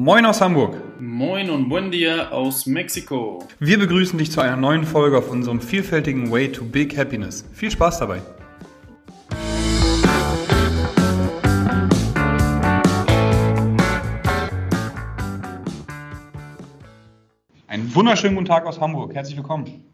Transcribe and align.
Moin 0.00 0.24
aus 0.26 0.40
Hamburg. 0.40 0.76
Moin 1.00 1.50
und 1.50 1.68
buen 1.68 1.90
dia 1.90 2.30
aus 2.30 2.66
Mexiko. 2.66 3.44
Wir 3.58 3.80
begrüßen 3.80 4.16
dich 4.16 4.30
zu 4.30 4.40
einer 4.40 4.54
neuen 4.54 4.84
Folge 4.84 5.18
auf 5.18 5.28
unserem 5.28 5.60
vielfältigen 5.60 6.30
Way 6.30 6.52
to 6.52 6.64
Big 6.64 6.96
Happiness. 6.96 7.44
Viel 7.52 7.72
Spaß 7.72 7.98
dabei. 7.98 8.22
Einen 17.66 17.92
wunderschönen 17.92 18.36
guten 18.36 18.46
Tag 18.46 18.66
aus 18.66 18.80
Hamburg. 18.80 19.12
Herzlich 19.16 19.36
willkommen. 19.36 19.84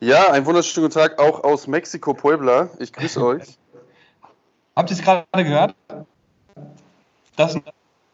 Ja, 0.00 0.32
einen 0.32 0.46
wunderschönen 0.46 0.88
guten 0.88 0.98
Tag 0.98 1.20
auch 1.20 1.44
aus 1.44 1.68
Mexiko, 1.68 2.12
Puebla. 2.12 2.70
Ich 2.80 2.92
grüße 2.92 3.24
euch. 3.24 3.56
Habt 4.74 4.90
ihr 4.90 4.96
es 4.96 5.02
gerade 5.04 5.24
gehört? 5.32 5.76
Das 7.36 7.56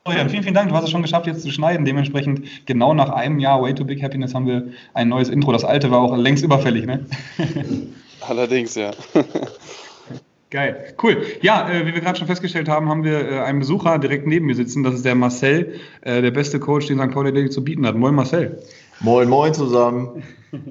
Oh 0.09 0.13
ja, 0.13 0.27
vielen, 0.27 0.43
vielen 0.43 0.55
Dank. 0.55 0.71
Du 0.71 0.75
hast 0.75 0.85
es 0.85 0.91
schon 0.91 1.03
geschafft, 1.03 1.27
jetzt 1.27 1.43
zu 1.43 1.51
schneiden. 1.51 1.85
Dementsprechend 1.85 2.67
genau 2.67 2.95
nach 2.95 3.11
einem 3.11 3.39
Jahr 3.39 3.61
Way 3.61 3.75
to 3.75 3.85
Big 3.85 4.03
Happiness 4.03 4.35
haben 4.35 4.47
wir 4.47 4.69
ein 4.95 5.09
neues 5.09 5.29
Intro. 5.29 5.53
Das 5.53 5.65
alte 5.65 5.91
war 5.91 6.01
auch 6.01 6.17
längst 6.17 6.43
überfällig, 6.43 6.87
ne? 6.87 7.05
Allerdings, 8.27 8.75
ja. 8.75 8.93
Geil, 10.51 10.95
cool. 11.03 11.27
Ja, 11.43 11.71
äh, 11.71 11.87
wie 11.87 11.93
wir 11.93 12.01
gerade 12.01 12.19
schon 12.19 12.27
festgestellt 12.27 12.71
haben, 12.71 12.89
haben 12.89 13.05
wir 13.05 13.31
äh, 13.31 13.41
einen 13.41 13.59
Besucher 13.59 13.99
direkt 13.99 14.27
neben 14.27 14.47
mir 14.47 14.55
sitzen. 14.55 14.83
Das 14.83 14.95
ist 14.95 15.05
der 15.05 15.15
Marcel, 15.15 15.75
äh, 16.01 16.23
der 16.23 16.31
beste 16.31 16.59
Coach, 16.59 16.87
den 16.87 16.99
St. 16.99 17.11
Pauli 17.11 17.31
Daily 17.31 17.51
zu 17.51 17.63
bieten 17.63 17.87
hat. 17.87 17.95
Moin 17.95 18.15
Marcel. 18.15 18.63
Moin, 19.01 19.29
moin 19.29 19.53
zusammen. 19.53 20.23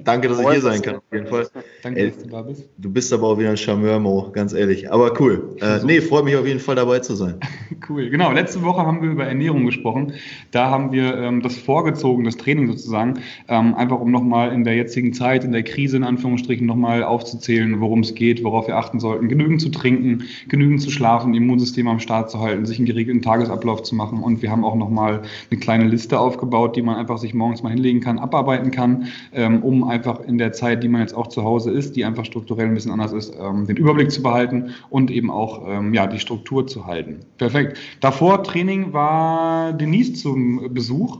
Danke, 0.04 0.28
dass 0.28 0.40
ich 0.40 0.48
hier 0.48 0.60
sein 0.60 0.82
kann, 0.82 0.96
auf 0.96 1.02
jeden 1.12 1.26
Fall. 1.26 1.46
Danke, 1.82 2.00
Ey, 2.00 2.06
dass 2.08 2.22
du 2.22 2.28
da 2.28 2.42
bist. 2.42 2.68
Du 2.78 2.90
bist 2.90 3.12
aber 3.12 3.28
auch 3.28 3.38
wieder 3.38 3.50
ein 3.50 3.56
Charmeur, 3.56 4.00
Mo, 4.00 4.30
ganz 4.32 4.52
ehrlich. 4.52 4.90
Aber 4.90 5.18
cool. 5.20 5.56
Äh, 5.60 5.84
nee, 5.84 6.00
freut 6.00 6.24
mich 6.24 6.36
auf 6.36 6.46
jeden 6.46 6.58
Fall 6.58 6.74
dabei 6.74 6.98
zu 6.98 7.14
sein. 7.14 7.36
cool, 7.88 8.10
genau. 8.10 8.32
Letzte 8.32 8.62
Woche 8.62 8.84
haben 8.84 9.02
wir 9.02 9.10
über 9.10 9.26
Ernährung 9.26 9.66
gesprochen. 9.66 10.14
Da 10.50 10.70
haben 10.70 10.90
wir 10.90 11.16
ähm, 11.16 11.42
das 11.42 11.56
vorgezogen, 11.56 12.24
das 12.24 12.36
Training 12.36 12.66
sozusagen, 12.66 13.20
ähm, 13.48 13.74
einfach 13.74 14.00
um 14.00 14.10
nochmal 14.10 14.52
in 14.52 14.64
der 14.64 14.74
jetzigen 14.74 15.12
Zeit, 15.12 15.44
in 15.44 15.52
der 15.52 15.62
Krise 15.62 15.96
in 15.96 16.04
Anführungsstrichen, 16.04 16.66
nochmal 16.66 17.04
aufzuzählen, 17.04 17.80
worum 17.80 18.00
es 18.00 18.14
geht, 18.14 18.42
worauf 18.42 18.66
wir 18.66 18.76
achten 18.76 18.98
sollten. 18.98 19.28
Genügend 19.28 19.60
zu 19.60 19.68
trinken, 19.68 20.24
genügend 20.48 20.82
zu 20.82 20.90
schlafen, 20.90 21.34
Immunsystem 21.34 21.86
am 21.86 22.00
Start 22.00 22.30
zu 22.30 22.40
halten, 22.40 22.66
sich 22.66 22.78
einen 22.78 22.86
geregelten 22.86 23.22
Tagesablauf 23.22 23.84
zu 23.84 23.94
machen. 23.94 24.22
Und 24.22 24.42
wir 24.42 24.50
haben 24.50 24.64
auch 24.64 24.74
nochmal 24.74 25.22
eine 25.50 25.60
kleine 25.60 25.84
Liste 25.84 26.18
aufgebaut, 26.18 26.74
die 26.74 26.82
man 26.82 26.96
einfach 26.96 27.18
sich 27.18 27.32
morgens 27.32 27.62
mal 27.62 27.70
hinlegen 27.70 28.00
kann, 28.00 28.18
abarbeiten 28.18 28.72
kann, 28.72 29.06
ähm, 29.32 29.62
um 29.68 29.84
einfach 29.84 30.20
in 30.20 30.38
der 30.38 30.52
Zeit, 30.52 30.82
die 30.82 30.88
man 30.88 31.02
jetzt 31.02 31.14
auch 31.14 31.26
zu 31.26 31.44
Hause 31.44 31.70
ist, 31.70 31.94
die 31.94 32.02
einfach 32.02 32.24
strukturell 32.24 32.68
ein 32.68 32.74
bisschen 32.74 32.90
anders 32.90 33.12
ist, 33.12 33.34
ähm, 33.38 33.66
den 33.66 33.76
Überblick 33.76 34.10
zu 34.10 34.22
behalten 34.22 34.70
und 34.88 35.10
eben 35.10 35.30
auch 35.30 35.68
ähm, 35.68 35.92
ja, 35.92 36.06
die 36.06 36.18
Struktur 36.18 36.66
zu 36.66 36.86
halten. 36.86 37.20
Perfekt. 37.36 37.78
Davor 38.00 38.42
Training 38.44 38.94
war 38.94 39.74
Denise 39.74 40.14
zum 40.14 40.72
Besuch 40.72 41.18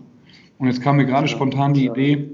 und 0.57 0.67
jetzt 0.67 0.81
kam 0.81 0.97
mir 0.97 1.05
gerade 1.05 1.29
spontan 1.29 1.75
die 1.75 1.85
Idee, 1.89 2.31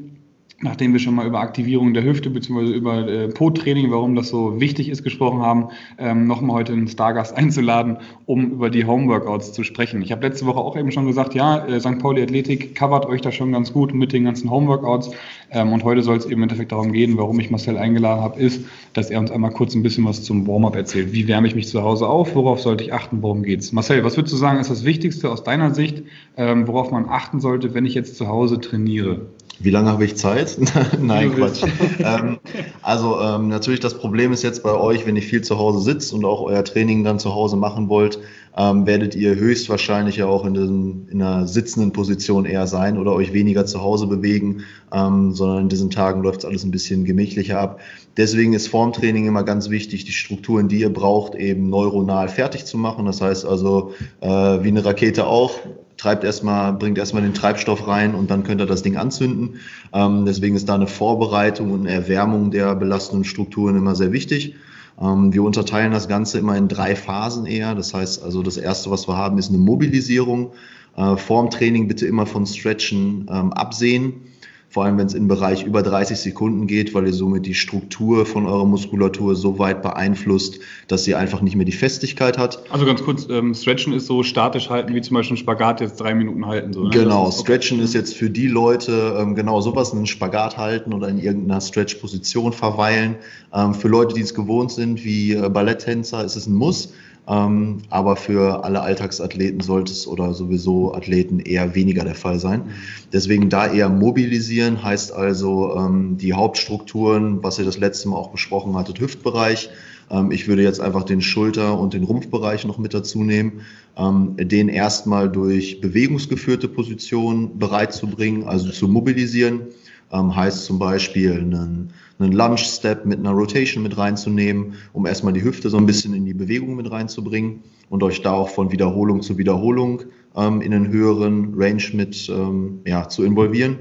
nachdem 0.61 0.93
wir 0.93 1.01
schon 1.01 1.15
mal 1.15 1.27
über 1.27 1.41
Aktivierung 1.41 1.95
der 1.95 2.05
Hüfte 2.05 2.31
bzw. 2.31 2.73
über 2.73 3.07
äh, 3.09 3.29
Po-Training, 3.29 3.91
warum 3.91 4.15
das 4.15 4.29
so 4.29 4.61
wichtig 4.61 4.89
ist, 4.89 5.03
gesprochen 5.03 5.43
haben, 5.43 5.69
ähm, 5.99 6.27
nochmal 6.27 6.57
heute 6.57 6.73
einen 6.73 6.89
Stargast 6.89 7.37
einzuladen, 7.37 7.99
um 8.27 8.53
über 8.53 8.71
die 8.71 8.85
Homeworkouts 8.85 9.53
zu 9.53 9.65
sprechen. 9.65 10.03
Ich 10.03 10.13
habe 10.13 10.27
letzte 10.27 10.47
Woche 10.47 10.59
auch 10.59 10.77
eben 10.77 10.93
schon 10.93 11.07
gesagt, 11.07 11.35
ja, 11.35 11.65
äh, 11.67 11.81
St. 11.81 11.99
Pauli 11.99 12.23
Athletik 12.23 12.75
covert 12.75 13.07
euch 13.07 13.21
da 13.21 13.33
schon 13.33 13.53
ganz 13.53 13.73
gut 13.73 13.95
mit 13.95 14.13
den 14.13 14.25
ganzen 14.25 14.51
Homeworkouts. 14.51 15.11
Ähm, 15.51 15.73
und 15.73 15.85
heute 15.85 16.03
soll 16.03 16.17
es 16.17 16.25
eben 16.25 16.35
im 16.35 16.43
Endeffekt 16.45 16.73
darum 16.73 16.93
gehen, 16.93 17.19
warum 17.19 17.39
ich 17.41 17.51
Marcel 17.51 17.77
eingeladen 17.77 18.23
habe, 18.23 18.41
ist, 18.41 18.65
dass 18.93 19.11
er 19.11 19.21
uns 19.21 19.31
einmal 19.31 19.51
kurz 19.51 19.75
ein 19.75 19.83
bisschen 19.83 20.05
was 20.05 20.23
zum 20.23 20.47
Warm-up 20.47 20.77
erzählt. 20.77 21.13
Wie 21.13 21.29
wärme 21.29 21.47
ich 21.47 21.55
mich 21.55 21.69
zu 21.69 21.83
Hause 21.83 22.09
auf? 22.09 22.35
Worauf 22.35 22.61
sollte 22.61 22.85
ich 22.85 22.93
achten? 22.93 23.23
Worum 23.23 23.43
geht's? 23.43 23.73
Marcel, 23.73 24.05
was 24.05 24.17
würdest 24.17 24.33
du 24.33 24.39
sagen, 24.39 24.61
ist 24.61 24.71
das 24.71 24.85
Wichtigste 24.85 25.31
aus 25.31 25.45
deiner 25.45 25.75
Sicht, 25.75 26.03
ähm, 26.37 26.67
worauf 26.67 26.91
man 26.91 27.09
achten 27.09 27.41
sollte, 27.41 27.75
wenn 27.75 27.87
ich 27.87 27.95
jetzt 27.95 28.17
zu 28.17 28.29
Hause 28.29 28.61
trainiere? 28.61 29.27
Wie 29.61 29.71
lange 29.71 29.91
habe 29.91 30.05
ich 30.05 30.17
Zeit? 30.17 30.59
Nein, 31.01 31.35
Quatsch. 31.35 31.63
ähm, 31.99 32.39
also 32.83 33.21
ähm, 33.21 33.49
natürlich 33.49 33.81
das 33.81 33.99
Problem 33.99 34.33
ist 34.33 34.43
jetzt 34.43 34.63
bei 34.63 34.73
euch, 34.73 35.07
wenn 35.07 35.17
ihr 35.17 35.23
viel 35.23 35.43
zu 35.43 35.59
Hause 35.59 35.81
sitzt 35.81 36.13
und 36.13 36.25
auch 36.25 36.43
euer 36.43 36.65
Training 36.65 37.05
dann 37.05 37.19
zu 37.19 37.35
Hause 37.35 37.57
machen 37.57 37.89
wollt, 37.89 38.19
ähm, 38.57 38.87
werdet 38.87 39.15
ihr 39.15 39.35
höchstwahrscheinlich 39.35 40.17
ja 40.17 40.27
auch 40.27 40.45
in, 40.45 40.55
diesem, 40.55 41.09
in 41.11 41.23
einer 41.23 41.47
sitzenden 41.47 41.93
Position 41.93 42.45
eher 42.45 42.67
sein 42.67 42.99
oder 42.99 43.13
euch 43.13 43.33
weniger 43.33 43.67
zu 43.67 43.83
Hause 43.83 44.07
bewegen, 44.07 44.63
ähm, 44.93 45.33
sondern 45.33 45.63
in 45.63 45.69
diesen 45.69 45.91
Tagen 45.91 46.23
läuft 46.23 46.41
es 46.41 46.45
alles 46.45 46.65
ein 46.65 46.71
bisschen 46.71 47.05
gemächlicher 47.05 47.59
ab. 47.59 47.81
Deswegen 48.17 48.53
ist 48.53 48.69
Formtraining 48.69 49.27
immer 49.27 49.43
ganz 49.43 49.71
wichtig, 49.71 50.05
die 50.05 50.13
Strukturen, 50.13 50.69
die 50.69 50.81
ihr 50.81 50.93
braucht, 50.93 51.35
eben 51.35 51.69
neuronal 51.69 52.29
fertig 52.29 52.65
zu 52.65 52.79
machen. 52.79 53.07
Das 53.07 53.21
heißt 53.21 53.45
also, 53.45 53.93
äh, 54.21 54.29
wie 54.29 54.69
eine 54.69 54.85
Rakete 54.85 55.27
auch, 55.27 55.59
treibt 55.97 56.25
erstmal, 56.25 56.73
bringt 56.73 56.99
erstmal 56.99 57.23
den 57.23 57.35
Treibstoff 57.35 57.87
rein 57.87 58.15
und 58.15 58.31
dann 58.31 58.45
könnt 58.45 58.61
ihr 58.61 58.67
das 58.67 58.83
Ding 58.83 58.97
anzünden. 58.97 59.61
Ähm, 59.93 60.25
deswegen 60.27 60.57
ist 60.57 60.69
da 60.69 60.75
eine 60.75 60.87
Vorbereitung 60.87 61.73
und 61.73 61.81
eine 61.81 61.91
Erwärmung 61.91 62.51
der 62.51 62.75
belastenden 62.75 63.25
Strukturen 63.25 63.77
immer 63.77 63.95
sehr 63.95 64.13
wichtig. 64.13 64.55
Ähm, 65.01 65.33
wir 65.33 65.43
unterteilen 65.43 65.93
das 65.93 66.09
Ganze 66.09 66.39
immer 66.39 66.57
in 66.57 66.69
drei 66.69 66.97
Phasen 66.97 67.47
eher. 67.47 67.75
Das 67.75 67.95
heißt 67.95 68.23
also, 68.23 68.43
das 68.43 68.57
erste, 68.57 68.91
was 68.91 69.09
wir 69.09 69.17
haben, 69.17 69.39
ist 69.39 69.49
eine 69.49 69.59
Mobilisierung. 69.59 70.53
Äh, 70.97 71.17
vorm 71.17 71.51
Training 71.51 71.89
bitte 71.89 72.07
immer 72.07 72.27
von 72.27 72.47
Stretchen 72.47 73.27
ähm, 73.31 73.53
absehen 73.53 74.34
vor 74.75 74.85
allem 74.85 74.99
wenn 74.99 75.07
es 75.07 75.15
im 75.15 75.29
Bereich 75.29 75.63
über 75.63 75.85
30 75.85 76.19
Sekunden 76.19 76.67
geht, 76.67 76.95
weil 76.95 77.07
ihr 77.07 77.13
somit 77.13 77.47
die 77.47 77.55
Struktur 77.55 78.27
von 78.27 78.45
eurer 78.45 78.65
Muskulatur 78.65 79.37
so 79.37 79.61
weit 79.61 79.83
beeinflusst, 79.83 80.59
dass 80.89 81.05
sie 81.05 81.15
einfach 81.15 81.43
nicht 81.43 81.55
mehr 81.55 81.65
die 81.65 81.71
Festigkeit 81.71 82.39
hat. 82.39 82.59
Also 82.71 82.85
ganz 82.85 83.01
kurz, 83.05 83.29
ähm, 83.31 83.55
Stretchen 83.55 83.93
ist 83.93 84.07
so 84.07 84.25
statisch 84.25 84.71
halten, 84.71 84.93
wie 84.93 85.01
zum 85.01 85.15
Beispiel 85.15 85.37
ein 85.37 85.39
Spagat 85.39 85.81
jetzt 85.81 86.01
drei 86.01 86.13
Minuten 86.17 86.45
halten. 86.47 86.73
So, 86.73 86.83
ne? 86.83 86.91
Genau, 86.91 87.29
ist 87.29 87.43
Stretchen 87.43 87.79
ist 87.79 87.95
jetzt 87.95 88.17
für 88.17 88.29
die 88.29 88.49
Leute 88.49 89.17
ähm, 89.17 89.37
genau 89.37 89.61
sowas, 89.61 89.93
einen 89.93 90.07
Spagat 90.07 90.57
halten 90.57 90.93
oder 90.93 91.07
in 91.07 91.21
irgendeiner 91.21 91.61
Stretch-Position 91.61 92.53
verweilen. 92.53 93.15
Ähm, 93.53 93.75
für 93.75 93.87
Leute, 93.87 94.17
die 94.17 94.23
es 94.23 94.35
gewohnt 94.35 94.73
sind, 94.73 95.05
wie 95.05 95.35
äh, 95.35 95.49
Balletttänzer, 95.49 96.25
ist 96.25 96.35
es 96.35 96.49
ein 96.49 96.55
Muss. 96.55 96.93
Ähm, 97.27 97.79
aber 97.89 98.17
für 98.17 98.65
alle 98.65 98.83
Alltagsathleten 98.83 99.61
sollte 99.61 99.93
es 99.93 100.07
oder 100.07 100.35
sowieso 100.35 100.95
Athleten 100.95 101.41
eher 101.41 101.75
weniger 101.75 102.05
der 102.05 102.15
Fall 102.15 102.39
sein. 102.39 102.71
Deswegen 103.13 103.49
da 103.49 103.67
eher 103.67 103.89
mobilisieren 103.89 104.83
heißt 104.83 105.13
also 105.13 105.75
ähm, 105.77 106.19
die 106.19 106.35
Hauptstrukturen, 106.35 107.43
was 107.43 107.59
ihr 107.59 107.65
das 107.65 107.79
letzte 107.79 108.09
Mal 108.09 108.17
auch 108.17 108.31
besprochen 108.31 108.77
hattet, 108.77 109.01
Hüftbereich. 109.01 109.71
Ähm, 110.11 110.33
ich 110.33 110.49
würde 110.49 110.63
jetzt 110.63 110.81
einfach 110.81 111.05
den 111.05 111.23
Schulter- 111.23 111.79
und 111.79 111.95
den 111.95 112.05
Rumpfbereich 112.05 112.67
noch 112.67 112.77
mit 112.77 112.93
dazu 112.93 113.23
nehmen, 113.25 113.63
ähm, 113.97 114.37
den 114.37 114.69
erstmal 114.69 115.31
durch 115.31 115.81
bewegungsgeführte 115.81 116.69
Positionen 116.69 117.59
bereitzubringen, 117.59 118.45
also 118.45 118.71
zu 118.71 118.87
mobilisieren 118.87 119.69
ähm, 120.15 120.35
heißt 120.35 120.65
zum 120.65 120.79
Beispiel 120.79 121.33
einen, 121.33 121.93
einen 122.19 122.33
Lunge-Step 122.33 123.05
mit 123.05 123.19
einer 123.19 123.33
Rotation 123.33 123.83
mit 123.83 123.99
reinzunehmen, 123.99 124.75
um 124.93 125.07
erstmal 125.07 125.33
die 125.33 125.43
Hüfte 125.43 125.69
so 125.69 125.77
ein 125.77 125.87
bisschen 125.87 126.15
in 126.15 126.25
die 126.25 126.35
Bewegung 126.35 126.77
mit 126.77 126.91
reinzubringen 126.91 127.65
und 127.91 128.03
euch 128.03 128.23
da 128.23 128.33
auch 128.33 128.49
von 128.49 128.71
Wiederholung 128.71 129.23
zu 129.23 129.37
Wiederholung 129.37 130.03
ähm, 130.37 130.63
in 130.63 130.73
einen 130.73 130.89
höheren 130.89 131.55
Range 131.57 131.83
mit 131.93 132.29
ähm, 132.29 132.81
ja, 132.87 133.09
zu 133.09 133.25
involvieren. 133.25 133.79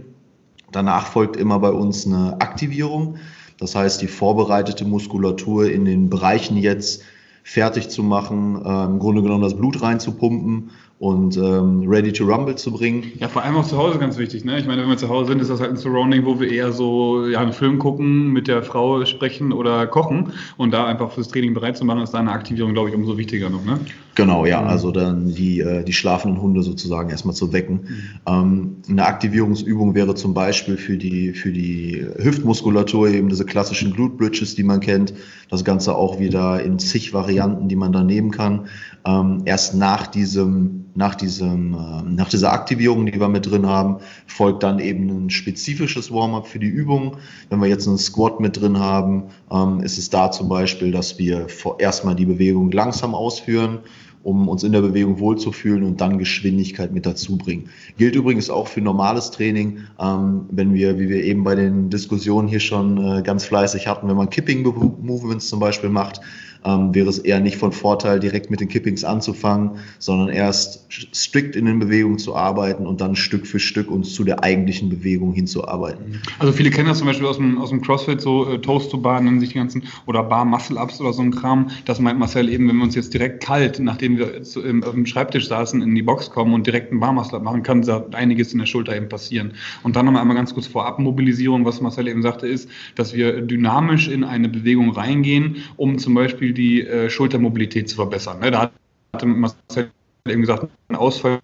Danach 0.71 1.05
folgt 1.05 1.37
immer 1.37 1.59
bei 1.59 1.69
uns 1.69 2.07
eine 2.07 2.41
Aktivierung. 2.41 3.17
Das 3.59 3.75
heißt, 3.75 4.01
die 4.01 4.07
vorbereitete 4.07 4.85
Muskulatur 4.85 5.71
in 5.71 5.85
den 5.85 6.09
Bereichen 6.09 6.57
jetzt 6.57 7.03
fertig 7.43 7.89
zu 7.89 8.01
machen, 8.01 8.59
äh, 8.65 8.85
im 8.85 8.99
Grunde 8.99 9.21
genommen 9.21 9.43
das 9.43 9.55
Blut 9.55 9.81
reinzupumpen 9.81 10.71
und 11.03 11.35
ähm, 11.35 11.83
ready 11.85 12.13
to 12.13 12.23
rumble 12.23 12.55
zu 12.55 12.71
bringen. 12.71 13.11
Ja, 13.19 13.27
vor 13.27 13.43
allem 13.43 13.57
auch 13.57 13.67
zu 13.67 13.77
Hause 13.77 13.99
ganz 13.99 14.17
wichtig. 14.17 14.45
Ne? 14.45 14.57
Ich 14.57 14.65
meine, 14.65 14.83
wenn 14.83 14.87
wir 14.87 14.95
zu 14.95 15.09
Hause 15.09 15.31
sind, 15.31 15.41
ist 15.41 15.49
das 15.49 15.59
halt 15.59 15.71
ein 15.71 15.75
Surrounding, 15.75 16.23
wo 16.23 16.39
wir 16.39 16.49
eher 16.49 16.71
so 16.71 17.27
ja, 17.27 17.41
einen 17.41 17.51
Film 17.51 17.77
gucken, 17.77 18.29
mit 18.29 18.47
der 18.47 18.63
Frau 18.63 19.03
sprechen 19.03 19.51
oder 19.51 19.85
kochen. 19.85 20.31
Und 20.55 20.71
da 20.71 20.85
einfach 20.85 21.11
fürs 21.11 21.27
Training 21.27 21.53
bereit 21.53 21.75
zu 21.75 21.83
machen, 21.83 22.01
ist 22.01 22.13
da 22.13 22.19
eine 22.19 22.31
Aktivierung, 22.31 22.71
glaube 22.71 22.87
ich, 22.87 22.95
umso 22.95 23.17
wichtiger 23.17 23.49
noch. 23.49 23.65
Ne? 23.65 23.81
Genau, 24.15 24.45
ja. 24.45 24.61
Mhm. 24.61 24.67
Also 24.67 24.91
dann 24.91 25.33
die, 25.33 25.59
äh, 25.59 25.83
die 25.83 25.91
schlafenden 25.91 26.41
Hunde 26.41 26.63
sozusagen 26.63 27.09
erstmal 27.09 27.35
zu 27.35 27.51
wecken. 27.51 27.81
Mhm. 27.81 28.03
Ähm, 28.25 28.75
eine 28.87 29.05
Aktivierungsübung 29.05 29.95
wäre 29.95 30.15
zum 30.15 30.33
Beispiel 30.33 30.77
für 30.77 30.97
die, 30.97 31.33
für 31.33 31.51
die 31.51 32.05
Hüftmuskulatur 32.17 33.09
eben 33.09 33.27
diese 33.27 33.43
klassischen 33.43 33.91
Glute 33.91 34.15
Bridges, 34.15 34.55
die 34.55 34.63
man 34.63 34.79
kennt. 34.79 35.13
Das 35.49 35.65
Ganze 35.65 35.95
auch 35.95 36.21
wieder 36.21 36.63
in 36.63 36.79
zig 36.79 37.13
Varianten, 37.13 37.67
die 37.67 37.75
man 37.75 37.91
da 37.91 38.05
nehmen 38.05 38.31
kann. 38.31 38.67
Ähm, 39.05 39.41
erst 39.43 39.75
nach 39.75 40.07
diesem 40.07 40.85
nach, 40.95 41.15
diesem, 41.15 41.73
äh, 41.73 42.01
nach 42.03 42.29
dieser 42.29 42.53
Aktivierung, 42.53 43.05
die 43.05 43.19
wir 43.19 43.27
mit 43.27 43.49
drin 43.49 43.65
haben, 43.65 43.97
folgt 44.27 44.63
dann 44.63 44.79
eben 44.79 45.09
ein 45.09 45.29
spezifisches 45.29 46.11
Warm-up 46.11 46.47
für 46.47 46.59
die 46.59 46.67
Übung. 46.67 47.17
Wenn 47.49 47.59
wir 47.59 47.67
jetzt 47.67 47.87
einen 47.87 47.97
Squat 47.97 48.39
mit 48.39 48.59
drin 48.59 48.79
haben, 48.79 49.23
ähm, 49.51 49.81
ist 49.81 49.97
es 49.97 50.09
da 50.09 50.31
zum 50.31 50.49
Beispiel, 50.49 50.91
dass 50.91 51.17
wir 51.17 51.47
erstmal 51.79 52.15
die 52.15 52.25
Bewegung 52.25 52.71
langsam 52.71 53.15
ausführen 53.15 53.79
um 54.23 54.47
uns 54.47 54.63
in 54.63 54.71
der 54.71 54.81
Bewegung 54.81 55.19
wohlzufühlen 55.19 55.83
und 55.83 55.99
dann 55.99 56.17
Geschwindigkeit 56.17 56.93
mit 56.93 57.05
dazu 57.05 57.37
bringen. 57.37 57.69
Gilt 57.97 58.15
übrigens 58.15 58.49
auch 58.49 58.67
für 58.67 58.81
normales 58.81 59.31
Training, 59.31 59.79
ähm, 59.99 60.45
wenn 60.49 60.73
wir, 60.73 60.97
wie 60.97 61.09
wir 61.09 61.23
eben 61.23 61.43
bei 61.43 61.55
den 61.55 61.89
Diskussionen 61.89 62.47
hier 62.47 62.61
schon 62.61 62.97
äh, 62.97 63.21
ganz 63.21 63.43
fleißig 63.43 63.87
hatten, 63.87 64.07
wenn 64.07 64.15
man 64.15 64.29
Kipping 64.29 64.63
Movements 65.01 65.49
zum 65.49 65.59
Beispiel 65.59 65.89
macht, 65.89 66.21
ähm, 66.65 66.93
wäre 66.93 67.09
es 67.09 67.19
eher 67.19 67.39
nicht 67.39 67.57
von 67.57 67.71
Vorteil, 67.71 68.19
direkt 68.19 68.49
mit 68.49 68.59
den 68.59 68.67
Kippings 68.67 69.03
anzufangen, 69.03 69.71
sondern 69.99 70.29
erst 70.29 70.85
strikt 71.13 71.55
in 71.55 71.65
den 71.65 71.79
Bewegungen 71.79 72.19
zu 72.19 72.35
arbeiten 72.35 72.85
und 72.85 73.01
dann 73.01 73.15
Stück 73.15 73.47
für 73.47 73.59
Stück 73.59 73.91
uns 73.91 74.13
zu 74.13 74.23
der 74.23 74.43
eigentlichen 74.43 74.89
Bewegung 74.89 75.33
hinzuarbeiten. 75.33 76.21
Also 76.39 76.53
viele 76.53 76.69
kennen 76.69 76.87
das 76.87 76.99
zum 76.99 77.07
Beispiel 77.07 77.27
aus 77.27 77.37
dem, 77.37 77.57
aus 77.57 77.69
dem 77.69 77.81
CrossFit, 77.81 78.21
so 78.21 78.49
äh, 78.49 78.59
Toast 78.59 78.91
to 78.91 78.97
Bar 78.97 79.21
nennen 79.21 79.39
sich 79.39 79.49
die 79.49 79.55
ganzen, 79.55 79.83
oder 80.05 80.23
Bar 80.23 80.45
Muscle 80.45 80.77
Ups 80.77 80.99
oder 81.01 81.13
so 81.13 81.21
ein 81.21 81.31
Kram. 81.31 81.69
Das 81.85 81.99
meint 81.99 82.19
Marcel 82.19 82.49
eben, 82.49 82.67
wenn 82.67 82.77
wir 82.77 82.83
uns 82.83 82.95
jetzt 82.95 83.13
direkt 83.13 83.43
kalt, 83.43 83.79
nachdem 83.79 84.17
wir 84.17 84.43
zu, 84.43 84.61
im, 84.61 84.83
auf 84.83 84.93
dem 84.93 85.05
Schreibtisch 85.05 85.47
saßen, 85.47 85.81
in 85.81 85.95
die 85.95 86.01
Box 86.01 86.29
kommen 86.29 86.53
und 86.53 86.67
direkt 86.67 86.91
einen 86.91 86.99
Bar 86.99 87.13
Muscle 87.13 87.37
Up 87.37 87.43
machen, 87.43 87.63
kann 87.63 87.81
da 87.81 88.05
einiges 88.11 88.53
in 88.53 88.59
der 88.59 88.65
Schulter 88.65 88.95
eben 88.95 89.09
passieren. 89.09 89.53
Und 89.83 89.95
dann 89.95 90.05
nochmal 90.05 90.21
einmal 90.21 90.37
ganz 90.37 90.53
kurz 90.53 90.67
vorab 90.67 90.99
Mobilisierung, 90.99 91.65
was 91.65 91.81
Marcel 91.81 92.07
eben 92.07 92.21
sagte, 92.21 92.47
ist, 92.47 92.69
dass 92.95 93.13
wir 93.13 93.41
dynamisch 93.41 94.07
in 94.07 94.23
eine 94.23 94.49
Bewegung 94.49 94.91
reingehen, 94.91 95.57
um 95.75 95.97
zum 95.97 96.13
Beispiel 96.13 96.52
die 96.53 96.85
äh, 96.85 97.09
Schultermobilität 97.09 97.89
zu 97.89 97.95
verbessern. 97.95 98.39
Ne? 98.39 98.51
Da 98.51 98.71
hatte 99.13 99.25
Marcel 99.25 99.91
eben 100.27 100.41
gesagt, 100.41 100.67
ein 100.87 100.95
Ausfall 100.95 101.39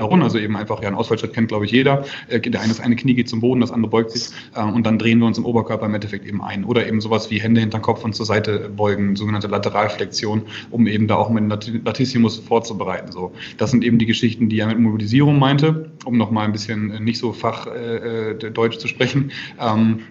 also 0.00 0.38
eben 0.38 0.56
einfach, 0.56 0.80
ja, 0.80 0.88
ein 0.88 0.94
Ausfallschritt 0.94 1.32
kennt, 1.32 1.48
glaube 1.48 1.64
ich, 1.64 1.72
jeder. 1.72 2.04
Äh, 2.28 2.38
der 2.38 2.60
eine, 2.60 2.68
das 2.68 2.80
eine 2.80 2.94
Knie 2.94 3.14
geht 3.14 3.28
zum 3.28 3.40
Boden, 3.40 3.60
das 3.60 3.72
andere 3.72 3.90
beugt 3.90 4.12
sich 4.12 4.30
äh, 4.54 4.62
und 4.62 4.86
dann 4.86 4.96
drehen 4.98 5.18
wir 5.18 5.26
uns 5.26 5.38
im 5.38 5.44
Oberkörper 5.44 5.86
im 5.86 5.94
Endeffekt 5.94 6.24
eben 6.24 6.40
ein. 6.40 6.64
Oder 6.64 6.86
eben 6.86 7.00
sowas 7.00 7.30
wie 7.30 7.40
Hände 7.40 7.60
hinter 7.60 7.80
Kopf 7.80 8.04
und 8.04 8.14
zur 8.14 8.24
Seite 8.24 8.70
beugen, 8.70 9.16
sogenannte 9.16 9.48
Lateralflexion, 9.48 10.42
um 10.70 10.86
eben 10.86 11.08
da 11.08 11.16
auch 11.16 11.30
mit 11.30 11.84
Latissimus 11.84 12.38
vorzubereiten. 12.38 13.10
So. 13.10 13.32
Das 13.56 13.72
sind 13.72 13.82
eben 13.82 13.98
die 13.98 14.06
Geschichten, 14.06 14.48
die 14.48 14.60
er 14.60 14.68
mit 14.68 14.78
Mobilisierung 14.78 15.40
meinte, 15.40 15.90
um 16.04 16.16
nochmal 16.16 16.44
ein 16.44 16.52
bisschen 16.52 17.02
nicht 17.02 17.18
so 17.18 17.32
fachdeutsch 17.32 18.76
äh, 18.76 18.78
zu 18.78 18.86
sprechen. 18.86 19.32
Ähm, 19.60 20.02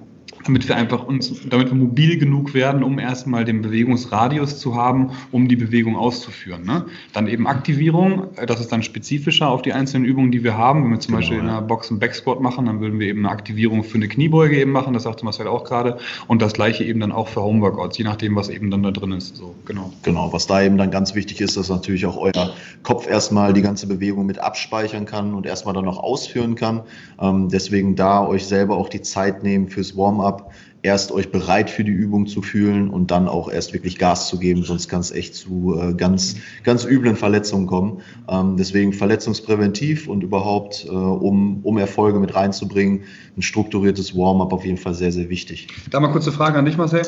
damit 0.47 0.67
wir 0.67 0.75
einfach 0.75 1.03
uns, 1.05 1.33
damit 1.49 1.69
wir 1.69 1.75
mobil 1.75 2.17
genug 2.17 2.53
werden, 2.53 2.83
um 2.83 2.99
erstmal 2.99 3.45
den 3.45 3.61
Bewegungsradius 3.61 4.59
zu 4.59 4.75
haben, 4.75 5.11
um 5.31 5.47
die 5.47 5.55
Bewegung 5.55 5.95
auszuführen. 5.95 6.65
Ne? 6.65 6.85
Dann 7.13 7.27
eben 7.27 7.47
Aktivierung, 7.47 8.35
äh, 8.37 8.45
das 8.45 8.61
ist 8.61 8.71
dann 8.71 8.81
spezifischer 8.81 9.49
auf 9.49 9.61
die 9.61 9.73
einzelnen 9.73 10.05
Übungen, 10.05 10.31
die 10.31 10.43
wir 10.43 10.57
haben. 10.57 10.83
Wenn 10.83 10.91
wir 10.91 10.99
zum 10.99 11.11
genau, 11.11 11.17
Beispiel 11.19 11.39
in 11.39 11.49
einer 11.49 11.61
Box- 11.61 11.91
und 11.91 11.99
Backsquat 11.99 12.39
machen, 12.39 12.65
dann 12.65 12.79
würden 12.79 12.99
wir 12.99 13.07
eben 13.07 13.25
eine 13.25 13.29
Aktivierung 13.29 13.83
für 13.83 13.95
eine 13.95 14.07
Kniebeuge 14.07 14.57
eben 14.59 14.71
machen, 14.71 14.93
das 14.93 15.03
sagte 15.03 15.25
Marcel 15.25 15.47
auch 15.47 15.65
gerade. 15.65 15.97
Und 16.27 16.41
das 16.41 16.53
gleiche 16.53 16.83
eben 16.83 16.99
dann 17.01 17.11
auch 17.11 17.27
für 17.27 17.41
Homeworkouts, 17.41 17.97
je 17.97 18.05
nachdem, 18.05 18.35
was 18.35 18.49
eben 18.49 18.71
dann 18.71 18.83
da 18.83 18.91
drin 18.91 19.11
ist. 19.11 19.35
So, 19.35 19.53
genau. 19.65 19.91
Genau, 20.03 20.31
was 20.31 20.47
da 20.47 20.61
eben 20.61 20.77
dann 20.77 20.91
ganz 20.91 21.13
wichtig 21.13 21.41
ist, 21.41 21.57
dass 21.57 21.69
natürlich 21.69 22.05
auch 22.05 22.17
euer 22.17 22.53
Kopf 22.83 23.07
erstmal 23.07 23.51
die 23.51 23.61
ganze 23.61 23.87
Bewegung 23.87 24.25
mit 24.25 24.39
abspeichern 24.39 25.05
kann 25.05 25.33
und 25.33 25.45
erstmal 25.45 25.73
dann 25.73 25.85
noch 25.85 25.97
ausführen 25.97 26.55
kann. 26.55 26.81
Ähm, 27.19 27.49
deswegen 27.49 27.95
da 27.95 28.25
euch 28.25 28.45
selber 28.45 28.77
auch 28.77 28.87
die 28.87 29.01
Zeit 29.01 29.43
nehmen 29.43 29.67
fürs 29.67 29.97
Warm-up 29.97 30.36
ab, 30.37 30.51
erst 30.83 31.11
euch 31.11 31.31
bereit 31.31 31.69
für 31.69 31.83
die 31.83 31.91
Übung 31.91 32.27
zu 32.27 32.41
fühlen 32.41 32.89
und 32.89 33.11
dann 33.11 33.27
auch 33.27 33.51
erst 33.51 33.73
wirklich 33.73 33.97
Gas 33.97 34.27
zu 34.27 34.39
geben, 34.39 34.63
sonst 34.63 34.87
kann 34.87 34.99
es 34.99 35.11
echt 35.11 35.35
zu 35.35 35.77
äh, 35.79 35.93
ganz, 35.93 36.35
ganz 36.63 36.85
üblen 36.85 37.15
Verletzungen 37.15 37.67
kommen. 37.67 38.01
Ähm, 38.29 38.57
deswegen 38.57 38.93
verletzungspräventiv 38.93 40.07
und 40.07 40.23
überhaupt, 40.23 40.85
äh, 40.85 40.89
um, 40.89 41.59
um 41.63 41.77
Erfolge 41.77 42.19
mit 42.19 42.35
reinzubringen, 42.35 43.01
ein 43.35 43.41
strukturiertes 43.41 44.15
Warm-up 44.15 44.53
auf 44.53 44.65
jeden 44.65 44.77
Fall 44.77 44.93
sehr, 44.93 45.11
sehr 45.11 45.29
wichtig. 45.29 45.67
Da 45.89 45.99
mal 45.99 46.11
kurze 46.11 46.31
Frage 46.31 46.57
an 46.57 46.65
dich, 46.65 46.77
Marcel. 46.77 47.03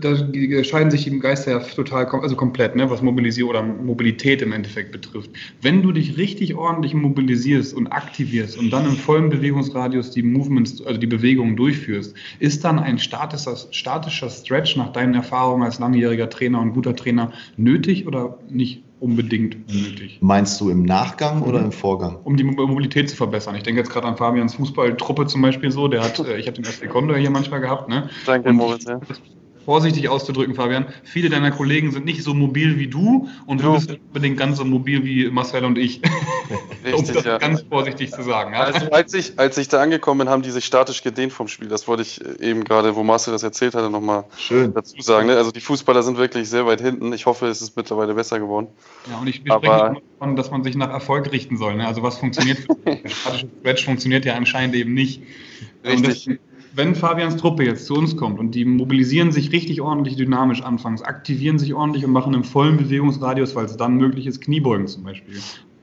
Da 0.00 0.64
scheiden 0.64 0.90
sich 0.90 1.08
im 1.08 1.18
Geister 1.18 1.50
ja 1.50 1.58
total, 1.58 2.06
also 2.06 2.36
komplett, 2.36 2.76
ne, 2.76 2.88
was 2.88 3.02
Mobilisierung 3.02 3.50
oder 3.50 3.62
Mobilität 3.62 4.40
im 4.42 4.52
Endeffekt 4.52 4.92
betrifft. 4.92 5.30
Wenn 5.60 5.82
du 5.82 5.92
dich 5.92 6.16
richtig 6.16 6.54
ordentlich 6.54 6.94
mobilisierst 6.94 7.74
und 7.74 7.88
aktivierst 7.88 8.56
und 8.58 8.70
dann 8.70 8.86
im 8.86 8.96
vollen 8.96 9.28
Bewegungsradius 9.28 10.12
die 10.12 10.22
Movements, 10.22 10.84
also 10.84 11.00
die 11.00 11.06
Bewegungen 11.06 11.56
durchführst, 11.56 12.14
ist 12.38 12.64
dann 12.64 12.78
ein 12.86 12.98
statischer, 12.98 13.56
statischer 13.70 14.30
Stretch 14.30 14.76
nach 14.76 14.92
deinen 14.92 15.14
Erfahrungen 15.14 15.64
als 15.64 15.78
langjähriger 15.78 16.30
Trainer 16.30 16.60
und 16.60 16.72
guter 16.72 16.96
Trainer 16.96 17.32
nötig 17.56 18.06
oder 18.06 18.38
nicht 18.48 18.82
unbedingt 19.00 19.68
nötig? 19.68 20.18
Meinst 20.20 20.60
du 20.60 20.70
im 20.70 20.84
Nachgang 20.84 21.42
oder 21.42 21.60
im 21.60 21.72
Vorgang? 21.72 22.18
Um 22.24 22.36
die 22.36 22.44
Mobilität 22.44 23.10
zu 23.10 23.16
verbessern. 23.16 23.54
Ich 23.56 23.62
denke 23.62 23.80
jetzt 23.80 23.90
gerade 23.90 24.06
an 24.06 24.16
Fabians 24.16 24.54
Fußballtruppe 24.54 25.26
zum 25.26 25.42
Beispiel 25.42 25.70
so. 25.70 25.88
Der 25.88 26.02
hat, 26.02 26.18
äh, 26.20 26.38
ich 26.38 26.46
habe 26.46 26.56
den 26.56 26.64
ersten 26.64 26.88
Condor 26.88 27.16
hier 27.16 27.30
manchmal 27.30 27.60
gehabt. 27.60 27.88
Ne? 27.88 28.08
Danke, 28.24 28.52
Moritz. 28.52 28.84
Ja 28.84 29.00
vorsichtig 29.66 30.08
auszudrücken, 30.08 30.54
Fabian, 30.54 30.86
viele 31.02 31.28
deiner 31.28 31.50
Kollegen 31.50 31.90
sind 31.90 32.04
nicht 32.04 32.22
so 32.22 32.32
mobil 32.34 32.78
wie 32.78 32.86
du 32.86 33.28
und 33.46 33.62
du 33.62 33.74
bist 33.74 33.90
nicht 33.90 34.00
unbedingt 34.06 34.38
ganz 34.38 34.58
so 34.58 34.64
mobil 34.64 35.04
wie 35.04 35.28
Marcel 35.28 35.64
und 35.64 35.76
ich. 35.76 36.00
Richtig, 36.84 36.94
um 37.08 37.14
das 37.14 37.24
ja. 37.24 37.38
ganz 37.38 37.62
vorsichtig 37.62 38.12
zu 38.12 38.22
sagen. 38.22 38.54
Ja? 38.54 38.60
Also 38.60 38.90
als 38.92 39.12
ich, 39.12 39.38
als 39.38 39.58
ich 39.58 39.66
da 39.66 39.82
angekommen 39.82 40.20
bin, 40.20 40.28
haben 40.28 40.42
die 40.42 40.52
sich 40.52 40.64
statisch 40.64 41.02
gedehnt 41.02 41.32
vom 41.32 41.48
Spiel. 41.48 41.66
Das 41.66 41.88
wollte 41.88 42.02
ich 42.02 42.24
eben 42.40 42.62
gerade, 42.62 42.94
wo 42.94 43.02
Marcel 43.02 43.32
das 43.32 43.42
erzählt 43.42 43.74
hatte, 43.74 43.90
nochmal 43.90 44.24
dazu 44.72 45.00
sagen. 45.00 45.26
Ne? 45.26 45.36
Also 45.36 45.50
die 45.50 45.60
Fußballer 45.60 46.04
sind 46.04 46.16
wirklich 46.16 46.48
sehr 46.48 46.64
weit 46.64 46.80
hinten. 46.80 47.12
Ich 47.12 47.26
hoffe, 47.26 47.48
es 47.48 47.60
ist 47.60 47.76
mittlerweile 47.76 48.14
besser 48.14 48.38
geworden. 48.38 48.68
Ja, 49.10 49.18
und 49.18 49.26
ich 49.26 49.36
spreche 49.36 49.60
davon, 49.60 50.36
dass 50.36 50.52
man 50.52 50.62
sich 50.62 50.76
nach 50.76 50.90
Erfolg 50.90 51.32
richten 51.32 51.56
soll. 51.56 51.74
Ne? 51.74 51.88
Also 51.88 52.04
was 52.04 52.18
funktioniert, 52.18 52.58
statisches 53.04 53.50
Stretch 53.60 53.84
funktioniert 53.84 54.24
ja 54.24 54.34
anscheinend 54.34 54.76
eben 54.76 54.94
nicht. 54.94 55.22
Richtig 55.84 56.38
wenn 56.76 56.94
Fabians 56.94 57.36
Truppe 57.36 57.64
jetzt 57.64 57.86
zu 57.86 57.94
uns 57.94 58.16
kommt 58.16 58.38
und 58.38 58.54
die 58.54 58.66
mobilisieren 58.66 59.32
sich 59.32 59.50
richtig 59.50 59.80
ordentlich 59.80 60.16
dynamisch 60.16 60.62
anfangs, 60.62 61.00
aktivieren 61.00 61.58
sich 61.58 61.72
ordentlich 61.72 62.04
und 62.04 62.12
machen 62.12 62.34
einen 62.34 62.44
vollen 62.44 62.76
Bewegungsradius, 62.76 63.54
weil 63.54 63.64
es 63.64 63.78
dann 63.78 63.96
möglich 63.96 64.26
ist, 64.26 64.42
Kniebeugen 64.42 64.86
zum 64.86 65.04
Beispiel. 65.04 65.36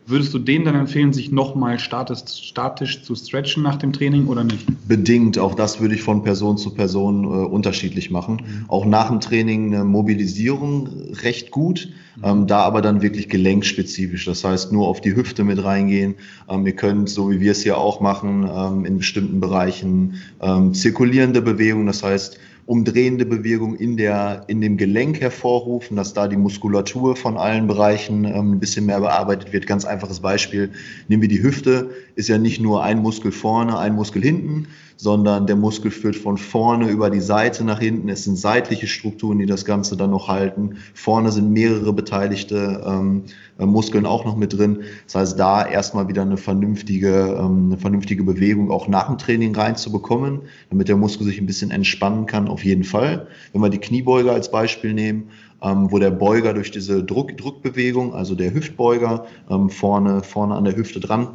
Würdest 0.05 0.33
du 0.33 0.39
denen 0.39 0.65
dann 0.65 0.75
empfehlen, 0.75 1.13
sich 1.13 1.31
nochmal 1.31 1.79
statisch, 1.79 2.23
statisch 2.27 3.03
zu 3.03 3.15
stretchen 3.15 3.63
nach 3.63 3.77
dem 3.77 3.93
Training 3.93 4.27
oder 4.27 4.43
nicht? 4.43 4.65
Bedingt. 4.87 5.39
Auch 5.39 5.55
das 5.55 5.79
würde 5.79 5.95
ich 5.95 6.01
von 6.01 6.23
Person 6.23 6.57
zu 6.57 6.71
Person 6.73 7.23
äh, 7.23 7.27
unterschiedlich 7.27 8.11
machen. 8.11 8.35
Mhm. 8.35 8.65
Auch 8.67 8.85
nach 8.85 9.07
dem 9.09 9.21
Training 9.21 9.73
eine 9.73 9.85
Mobilisierung 9.85 10.89
recht 11.21 11.51
gut, 11.51 11.89
mhm. 12.17 12.23
ähm, 12.23 12.47
da 12.47 12.59
aber 12.59 12.81
dann 12.81 13.01
wirklich 13.01 13.29
gelenkspezifisch. 13.29 14.25
Das 14.25 14.43
heißt, 14.43 14.73
nur 14.73 14.87
auf 14.87 14.99
die 14.99 15.15
Hüfte 15.15 15.45
mit 15.45 15.63
reingehen. 15.63 16.15
Ähm, 16.49 16.65
ihr 16.65 16.75
könnt, 16.75 17.09
so 17.09 17.31
wie 17.31 17.39
wir 17.39 17.53
es 17.53 17.63
hier 17.63 17.77
auch 17.77 18.01
machen, 18.01 18.49
ähm, 18.53 18.85
in 18.85 18.97
bestimmten 18.97 19.39
Bereichen 19.39 20.15
ähm, 20.41 20.73
zirkulierende 20.73 21.41
Bewegungen, 21.41 21.87
das 21.87 22.03
heißt, 22.03 22.37
umdrehende 22.65 23.25
Bewegung 23.25 23.75
in, 23.75 23.97
der, 23.97 24.45
in 24.47 24.61
dem 24.61 24.77
Gelenk 24.77 25.19
hervorrufen, 25.19 25.97
dass 25.97 26.13
da 26.13 26.27
die 26.27 26.37
Muskulatur 26.37 27.15
von 27.15 27.37
allen 27.37 27.67
Bereichen 27.67 28.25
ähm, 28.25 28.53
ein 28.53 28.59
bisschen 28.59 28.85
mehr 28.85 29.01
bearbeitet 29.01 29.51
wird. 29.51 29.67
Ganz 29.67 29.85
einfaches 29.85 30.21
Beispiel. 30.21 30.71
Nehmen 31.07 31.21
wir 31.21 31.29
die 31.29 31.43
Hüfte, 31.43 31.89
ist 32.15 32.29
ja 32.29 32.37
nicht 32.37 32.61
nur 32.61 32.83
ein 32.83 33.01
Muskel 33.01 33.31
vorne, 33.31 33.77
ein 33.77 33.95
Muskel 33.95 34.21
hinten, 34.21 34.67
sondern 35.03 35.47
der 35.47 35.57
Muskel 35.57 35.91
führt 35.91 36.15
von 36.15 36.37
vorne 36.37 36.87
über 36.87 37.09
die 37.09 37.19
Seite 37.19 37.65
nach 37.65 37.81
hinten. 37.81 38.07
Es 38.07 38.23
sind 38.23 38.37
seitliche 38.37 38.87
Strukturen, 38.87 39.37
die 39.37 39.45
das 39.45 39.65
Ganze 39.65 39.97
dann 39.97 40.11
noch 40.11 40.29
halten. 40.29 40.77
Vorne 40.93 41.29
sind 41.29 41.51
mehrere 41.51 41.91
beteiligte 41.91 42.81
ähm, 42.87 43.23
äh, 43.59 43.65
Muskeln 43.65 44.05
auch 44.05 44.23
noch 44.23 44.37
mit 44.37 44.57
drin. 44.57 44.83
Das 45.05 45.15
heißt, 45.15 45.37
da 45.37 45.67
erstmal 45.67 46.07
wieder 46.07 46.21
eine 46.21 46.37
vernünftige, 46.37 47.37
ähm, 47.37 47.65
eine 47.65 47.77
vernünftige 47.77 48.23
Bewegung 48.23 48.71
auch 48.71 48.87
nach 48.87 49.07
dem 49.07 49.17
Training 49.17 49.53
reinzubekommen, 49.53 50.43
damit 50.69 50.87
der 50.87 50.95
Muskel 50.95 51.27
sich 51.27 51.37
ein 51.37 51.47
bisschen 51.47 51.71
entspannen 51.71 52.25
kann, 52.25 52.47
auf 52.47 52.63
jeden 52.63 52.85
Fall. 52.85 53.27
Wenn 53.51 53.59
wir 53.59 53.69
die 53.69 53.79
Kniebeuge 53.79 54.31
als 54.31 54.51
Beispiel 54.51 54.93
nehmen, 54.93 55.31
ähm, 55.61 55.91
wo 55.91 55.99
der 55.99 56.11
Beuger 56.11 56.53
durch 56.53 56.71
diese 56.71 57.03
Druck, 57.03 57.35
Druckbewegung, 57.35 58.13
also 58.13 58.35
der 58.35 58.53
Hüftbeuger, 58.53 59.25
ähm, 59.49 59.69
vorne, 59.69 60.23
vorne 60.23 60.55
an 60.55 60.63
der 60.63 60.77
Hüfte 60.77 61.01
dran, 61.01 61.27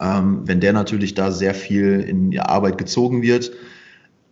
ähm, 0.00 0.42
wenn 0.44 0.60
der 0.60 0.72
natürlich 0.72 1.14
da 1.14 1.30
sehr 1.30 1.54
viel 1.54 2.00
in 2.00 2.30
die 2.30 2.40
Arbeit 2.40 2.78
gezogen 2.78 3.22
wird, 3.22 3.52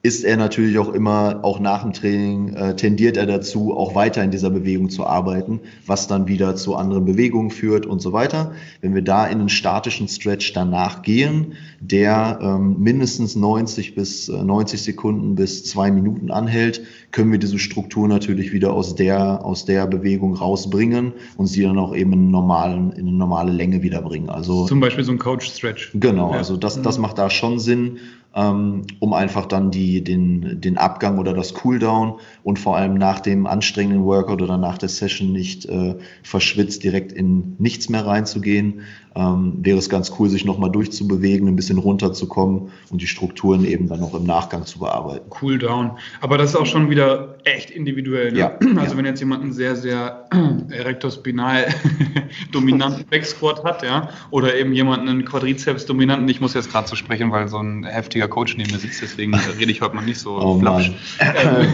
ist 0.04 0.22
er 0.22 0.36
natürlich 0.36 0.78
auch 0.78 0.92
immer, 0.92 1.40
auch 1.42 1.58
nach 1.60 1.82
dem 1.82 1.94
Training, 1.94 2.52
äh, 2.52 2.76
tendiert 2.76 3.16
er 3.16 3.24
dazu, 3.24 3.74
auch 3.74 3.94
weiter 3.94 4.22
in 4.22 4.30
dieser 4.30 4.50
Bewegung 4.50 4.90
zu 4.90 5.06
arbeiten, 5.06 5.60
was 5.86 6.06
dann 6.08 6.28
wieder 6.28 6.56
zu 6.56 6.76
anderen 6.76 7.06
Bewegungen 7.06 7.50
führt 7.50 7.86
und 7.86 8.02
so 8.02 8.12
weiter. 8.12 8.52
Wenn 8.82 8.94
wir 8.94 9.00
da 9.00 9.26
in 9.26 9.40
einen 9.40 9.48
statischen 9.48 10.06
Stretch 10.06 10.52
danach 10.52 11.00
gehen, 11.00 11.54
der 11.80 12.38
ähm, 12.42 12.76
mindestens 12.80 13.34
90 13.34 13.94
bis 13.94 14.28
äh, 14.28 14.44
90 14.44 14.82
Sekunden 14.82 15.36
bis 15.36 15.64
zwei 15.64 15.90
Minuten 15.90 16.30
anhält, 16.30 16.82
können 17.10 17.32
wir 17.32 17.38
diese 17.38 17.58
Struktur 17.58 18.06
natürlich 18.06 18.52
wieder 18.52 18.74
aus 18.74 18.94
der, 18.96 19.42
aus 19.42 19.64
der 19.64 19.86
Bewegung 19.86 20.34
rausbringen 20.34 21.14
und 21.38 21.46
sie 21.46 21.62
dann 21.62 21.78
auch 21.78 21.96
eben 21.96 22.12
in, 22.12 22.30
normalen, 22.30 22.92
in 22.92 23.08
eine 23.08 23.16
normale 23.16 23.52
Länge 23.52 23.82
wiederbringen. 23.82 24.28
Also, 24.28 24.66
Zum 24.66 24.80
Beispiel 24.80 25.04
so 25.04 25.12
ein 25.12 25.18
Coach-Stretch. 25.18 25.92
Genau, 25.94 26.32
ja. 26.32 26.36
also 26.36 26.58
das, 26.58 26.82
das 26.82 26.98
macht 26.98 27.16
da 27.16 27.30
schon 27.30 27.58
Sinn. 27.58 28.00
Ähm, 28.34 28.82
um 28.98 29.12
einfach 29.12 29.46
dann 29.46 29.70
die, 29.70 30.02
den, 30.02 30.60
den 30.60 30.76
Abgang 30.76 31.18
oder 31.18 31.32
das 31.32 31.54
Cooldown 31.54 32.14
und 32.42 32.58
vor 32.58 32.76
allem 32.76 32.94
nach 32.94 33.20
dem 33.20 33.46
anstrengenden 33.46 34.04
Workout 34.04 34.42
oder 34.42 34.58
nach 34.58 34.78
der 34.78 34.88
Session 34.88 35.32
nicht 35.32 35.66
äh, 35.66 35.96
verschwitzt 36.22 36.82
direkt 36.82 37.12
in 37.12 37.54
nichts 37.58 37.88
mehr 37.88 38.04
reinzugehen. 38.04 38.82
Ähm, 39.16 39.58
wäre 39.60 39.78
es 39.78 39.88
ganz 39.88 40.12
cool, 40.18 40.28
sich 40.28 40.44
nochmal 40.44 40.72
durchzubewegen, 40.72 41.46
ein 41.46 41.54
bisschen 41.54 41.78
runterzukommen 41.78 42.72
und 42.90 43.00
die 43.00 43.06
Strukturen 43.06 43.64
eben 43.64 43.86
dann 43.86 44.00
noch 44.00 44.12
im 44.12 44.24
Nachgang 44.24 44.66
zu 44.66 44.80
bearbeiten. 44.80 45.30
Cooldown. 45.30 45.92
Aber 46.20 46.36
das 46.36 46.50
ist 46.50 46.56
auch 46.56 46.66
schon 46.66 46.90
wieder 46.90 47.36
echt 47.44 47.70
individuell. 47.70 48.32
Ne? 48.32 48.38
Ja. 48.38 48.58
Also 48.74 48.94
ja. 48.94 48.98
wenn 48.98 49.06
jetzt 49.06 49.20
jemand 49.20 49.42
einen 49.42 49.52
sehr, 49.52 49.76
sehr 49.76 50.24
erektospinal 50.70 51.66
dominanten 52.52 53.06
Backsquat 53.08 53.62
hat, 53.62 53.84
ja, 53.84 54.08
oder 54.30 54.56
eben 54.56 54.72
jemanden 54.72 55.08
einen 55.08 55.24
Quadrizeps 55.24 55.86
dominanten, 55.86 56.28
ich 56.28 56.40
muss 56.40 56.54
jetzt 56.54 56.72
gerade 56.72 56.86
zu 56.86 56.90
so 56.90 56.96
sprechen, 56.96 57.30
weil 57.30 57.46
so 57.46 57.58
ein 57.58 57.84
heftiger 57.84 58.23
Coach 58.28 58.56
neben 58.56 58.72
mir 58.72 58.78
sitzt, 58.78 59.02
deswegen 59.02 59.34
rede 59.34 59.70
ich 59.70 59.80
heute 59.80 59.94
mal 59.94 60.04
nicht 60.04 60.18
so 60.18 60.36
oh, 60.38 60.58
flapsch. 60.58 60.90
Ähm, 61.44 61.66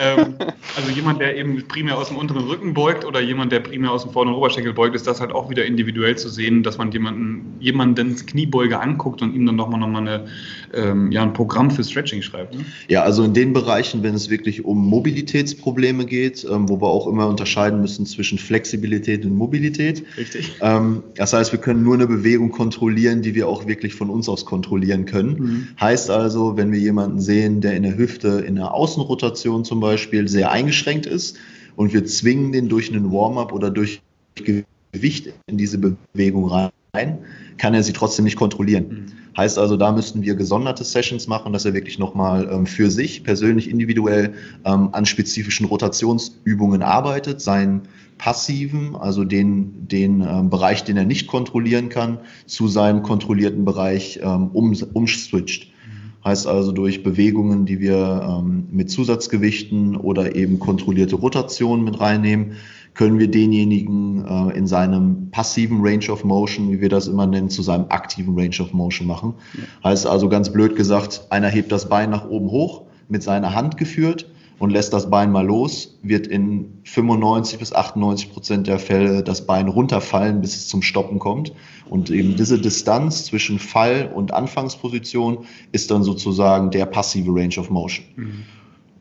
ähm, 0.00 0.34
also 0.76 0.90
jemand, 0.90 1.20
der 1.20 1.36
eben 1.36 1.66
primär 1.68 1.98
aus 1.98 2.08
dem 2.08 2.16
unteren 2.16 2.44
Rücken 2.44 2.74
beugt 2.74 3.04
oder 3.04 3.20
jemand, 3.20 3.52
der 3.52 3.60
primär 3.60 3.90
aus 3.90 4.02
dem 4.02 4.12
vorderen 4.12 4.36
Oberschenkel 4.36 4.72
beugt, 4.72 4.94
ist 4.94 5.06
das 5.06 5.20
halt 5.20 5.32
auch 5.32 5.50
wieder 5.50 5.64
individuell 5.64 6.16
zu 6.16 6.28
sehen, 6.28 6.62
dass 6.62 6.78
man 6.78 6.90
jemanden, 6.92 7.56
jemandens 7.60 8.26
Kniebeuge 8.26 8.80
anguckt 8.80 9.22
und 9.22 9.34
ihm 9.34 9.46
dann 9.46 9.56
nochmal 9.56 9.80
noch 9.80 9.88
mal 9.88 10.00
eine, 10.00 10.26
ähm, 10.72 11.12
ja, 11.12 11.22
ein 11.22 11.32
Programm 11.32 11.70
für 11.70 11.84
Stretching 11.84 12.22
schreibt. 12.22 12.54
Ne? 12.54 12.64
Ja, 12.88 13.02
also 13.02 13.22
in 13.24 13.34
den 13.34 13.52
Bereichen, 13.52 14.02
wenn 14.02 14.14
es 14.14 14.30
wirklich 14.30 14.64
um 14.64 14.86
Mobilitätsprobleme 14.88 16.06
geht, 16.06 16.44
ähm, 16.44 16.68
wo 16.68 16.80
wir 16.80 16.88
auch 16.88 17.06
immer 17.06 17.28
unterscheiden 17.28 17.80
müssen 17.80 18.06
zwischen 18.06 18.38
Flexibilität 18.38 19.24
und 19.24 19.36
Mobilität. 19.36 20.04
Richtig. 20.16 20.56
Ähm, 20.60 21.02
das 21.16 21.32
heißt, 21.32 21.52
wir 21.52 21.60
können 21.60 21.82
nur 21.82 21.94
eine 21.94 22.06
Bewegung 22.06 22.50
kontrollieren, 22.50 23.22
die 23.22 23.34
wir 23.34 23.48
auch 23.48 23.66
wirklich 23.66 23.94
von 23.94 24.10
uns 24.10 24.28
aus 24.28 24.44
kontrollieren 24.44 25.04
können. 25.04 25.36
Mhm. 25.38 25.51
Heißt 25.80 26.10
also, 26.10 26.56
wenn 26.56 26.72
wir 26.72 26.78
jemanden 26.78 27.20
sehen, 27.20 27.60
der 27.60 27.74
in 27.74 27.82
der 27.82 27.96
Hüfte 27.96 28.44
in 28.46 28.56
der 28.56 28.74
Außenrotation 28.74 29.64
zum 29.64 29.80
Beispiel 29.80 30.28
sehr 30.28 30.50
eingeschränkt 30.50 31.06
ist 31.06 31.36
und 31.76 31.92
wir 31.92 32.04
zwingen 32.04 32.52
den 32.52 32.68
durch 32.68 32.90
einen 32.90 33.12
Warm-up 33.12 33.52
oder 33.52 33.70
durch 33.70 34.02
Gewicht 34.34 35.32
in 35.46 35.58
diese 35.58 35.78
Bewegung 35.78 36.50
rein, 36.50 37.18
kann 37.58 37.74
er 37.74 37.82
sie 37.82 37.92
trotzdem 37.92 38.24
nicht 38.24 38.36
kontrollieren. 38.36 38.86
Mhm. 38.88 39.22
Heißt 39.36 39.58
also, 39.58 39.76
da 39.76 39.92
müssten 39.92 40.22
wir 40.22 40.34
gesonderte 40.34 40.84
Sessions 40.84 41.26
machen, 41.26 41.52
dass 41.52 41.64
er 41.64 41.72
wirklich 41.72 41.98
nochmal 41.98 42.48
ähm, 42.52 42.66
für 42.66 42.90
sich 42.90 43.24
persönlich 43.24 43.70
individuell 43.70 44.34
ähm, 44.64 44.90
an 44.92 45.06
spezifischen 45.06 45.66
Rotationsübungen 45.66 46.82
arbeitet, 46.82 47.40
seinen 47.40 47.82
passiven, 48.18 48.94
also 48.94 49.24
den, 49.24 49.88
den 49.88 50.20
ähm, 50.20 50.50
Bereich, 50.50 50.84
den 50.84 50.96
er 50.96 51.04
nicht 51.04 51.28
kontrollieren 51.28 51.88
kann, 51.88 52.18
zu 52.46 52.68
seinem 52.68 53.02
kontrollierten 53.02 53.64
Bereich 53.64 54.20
ähm, 54.22 54.48
um, 54.52 54.76
umswitcht. 54.92 55.68
Mhm. 55.68 56.24
Heißt 56.24 56.46
also 56.46 56.72
durch 56.72 57.02
Bewegungen, 57.02 57.64
die 57.64 57.80
wir 57.80 58.38
ähm, 58.38 58.68
mit 58.70 58.90
Zusatzgewichten 58.90 59.96
oder 59.96 60.36
eben 60.36 60.58
kontrollierte 60.58 61.16
Rotationen 61.16 61.84
mit 61.84 62.00
reinnehmen, 62.00 62.52
können 62.94 63.18
wir 63.18 63.30
denjenigen 63.30 64.24
äh, 64.24 64.56
in 64.56 64.66
seinem 64.66 65.30
passiven 65.30 65.80
Range 65.80 66.10
of 66.10 66.24
Motion, 66.24 66.70
wie 66.70 66.80
wir 66.80 66.88
das 66.88 67.08
immer 67.08 67.26
nennen, 67.26 67.48
zu 67.48 67.62
seinem 67.62 67.86
aktiven 67.88 68.38
Range 68.38 68.56
of 68.60 68.72
Motion 68.72 69.06
machen. 69.06 69.34
Ja. 69.54 69.90
Heißt 69.90 70.06
also 70.06 70.28
ganz 70.28 70.52
blöd 70.52 70.76
gesagt, 70.76 71.26
einer 71.30 71.48
hebt 71.48 71.72
das 71.72 71.88
Bein 71.88 72.10
nach 72.10 72.28
oben 72.28 72.50
hoch, 72.50 72.82
mit 73.08 73.22
seiner 73.22 73.54
Hand 73.54 73.76
geführt 73.76 74.26
und 74.58 74.70
lässt 74.70 74.92
das 74.92 75.10
Bein 75.10 75.32
mal 75.32 75.44
los, 75.44 75.98
wird 76.02 76.26
in 76.26 76.78
95 76.84 77.58
bis 77.58 77.72
98 77.72 78.32
Prozent 78.32 78.66
der 78.66 78.78
Fälle 78.78 79.24
das 79.24 79.46
Bein 79.46 79.68
runterfallen, 79.68 80.40
bis 80.40 80.54
es 80.54 80.68
zum 80.68 80.82
Stoppen 80.82 81.18
kommt. 81.18 81.52
Und 81.90 82.10
eben 82.10 82.36
diese 82.36 82.60
Distanz 82.60 83.24
zwischen 83.24 83.58
Fall 83.58 84.10
und 84.14 84.32
Anfangsposition 84.32 85.46
ist 85.72 85.90
dann 85.90 86.04
sozusagen 86.04 86.70
der 86.70 86.86
passive 86.86 87.32
Range 87.34 87.56
of 87.58 87.70
Motion. 87.70 88.06
Mhm. 88.14 88.44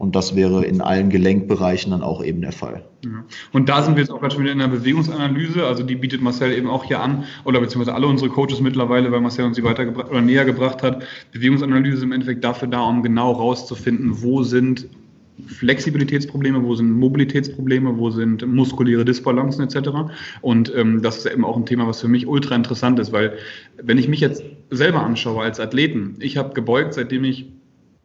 Und 0.02 0.16
das 0.16 0.36
wäre 0.36 0.66
in 0.66 0.82
allen 0.82 1.12
Gelenkbereichen 1.12 1.92
dann 1.92 2.02
auch 2.02 2.24
eben 2.24 2.42
der 2.42 2.52
Fall. 2.52 2.84
Ja. 3.06 3.24
Und 3.52 3.70
da 3.70 3.84
sind 3.84 3.96
wir 3.96 4.02
jetzt 4.02 4.10
auch 4.10 4.20
gerade 4.20 4.34
schon 4.34 4.42
wieder 4.42 4.52
in 4.52 4.58
der 4.58 4.68
Bewegungsanalyse. 4.68 5.64
Also 5.64 5.84
die 5.84 5.94
bietet 5.94 6.24
Marcel 6.24 6.54
eben 6.54 6.68
auch 6.68 6.84
hier 6.84 7.02
an, 7.02 7.26
oder 7.44 7.62
beziehungsweise 7.62 7.94
alle 7.94 8.08
unsere 8.08 8.32
Coaches 8.32 8.62
mittlerweile, 8.62 9.12
weil 9.12 9.22
Marcel 9.22 9.46
uns 9.46 9.58
sie 9.58 9.64
weitergebracht 9.64 10.10
oder 10.10 10.22
näher 10.22 10.44
gebracht 10.44 10.82
hat. 10.82 11.04
Bewegungsanalyse 11.34 12.04
im 12.04 12.14
Endeffekt 12.14 12.44
dafür 12.44 12.68
da, 12.68 12.82
um 12.82 13.04
genau 13.04 13.32
rauszufinden, 13.32 14.24
wo 14.24 14.42
sind 14.42 14.88
Flexibilitätsprobleme, 15.46 16.64
wo 16.64 16.74
sind 16.74 16.92
Mobilitätsprobleme, 16.92 17.96
wo 17.96 18.10
sind 18.10 18.44
muskuläre 18.48 19.06
Disbalancen 19.06 19.64
etc. 19.64 19.90
Und 20.42 20.74
ähm, 20.76 21.04
das 21.04 21.18
ist 21.18 21.32
eben 21.32 21.46
auch 21.46 21.58
ein 21.58 21.68
Thema, 21.68 21.86
was 21.86 22.02
für 22.02 22.08
mich 22.08 22.26
ultra 22.26 22.56
interessant 22.56 22.98
ist, 22.98 23.12
weil 23.12 23.38
wenn 23.80 24.00
ich 24.00 24.08
mich 24.08 24.20
jetzt 24.20 24.44
selber 24.72 25.04
anschaue 25.04 25.44
als 25.44 25.60
Athleten, 25.60 26.16
ich 26.20 26.38
habe 26.38 26.56
gebeugt, 26.56 26.96
seitdem 26.96 27.24
ich 27.24 27.52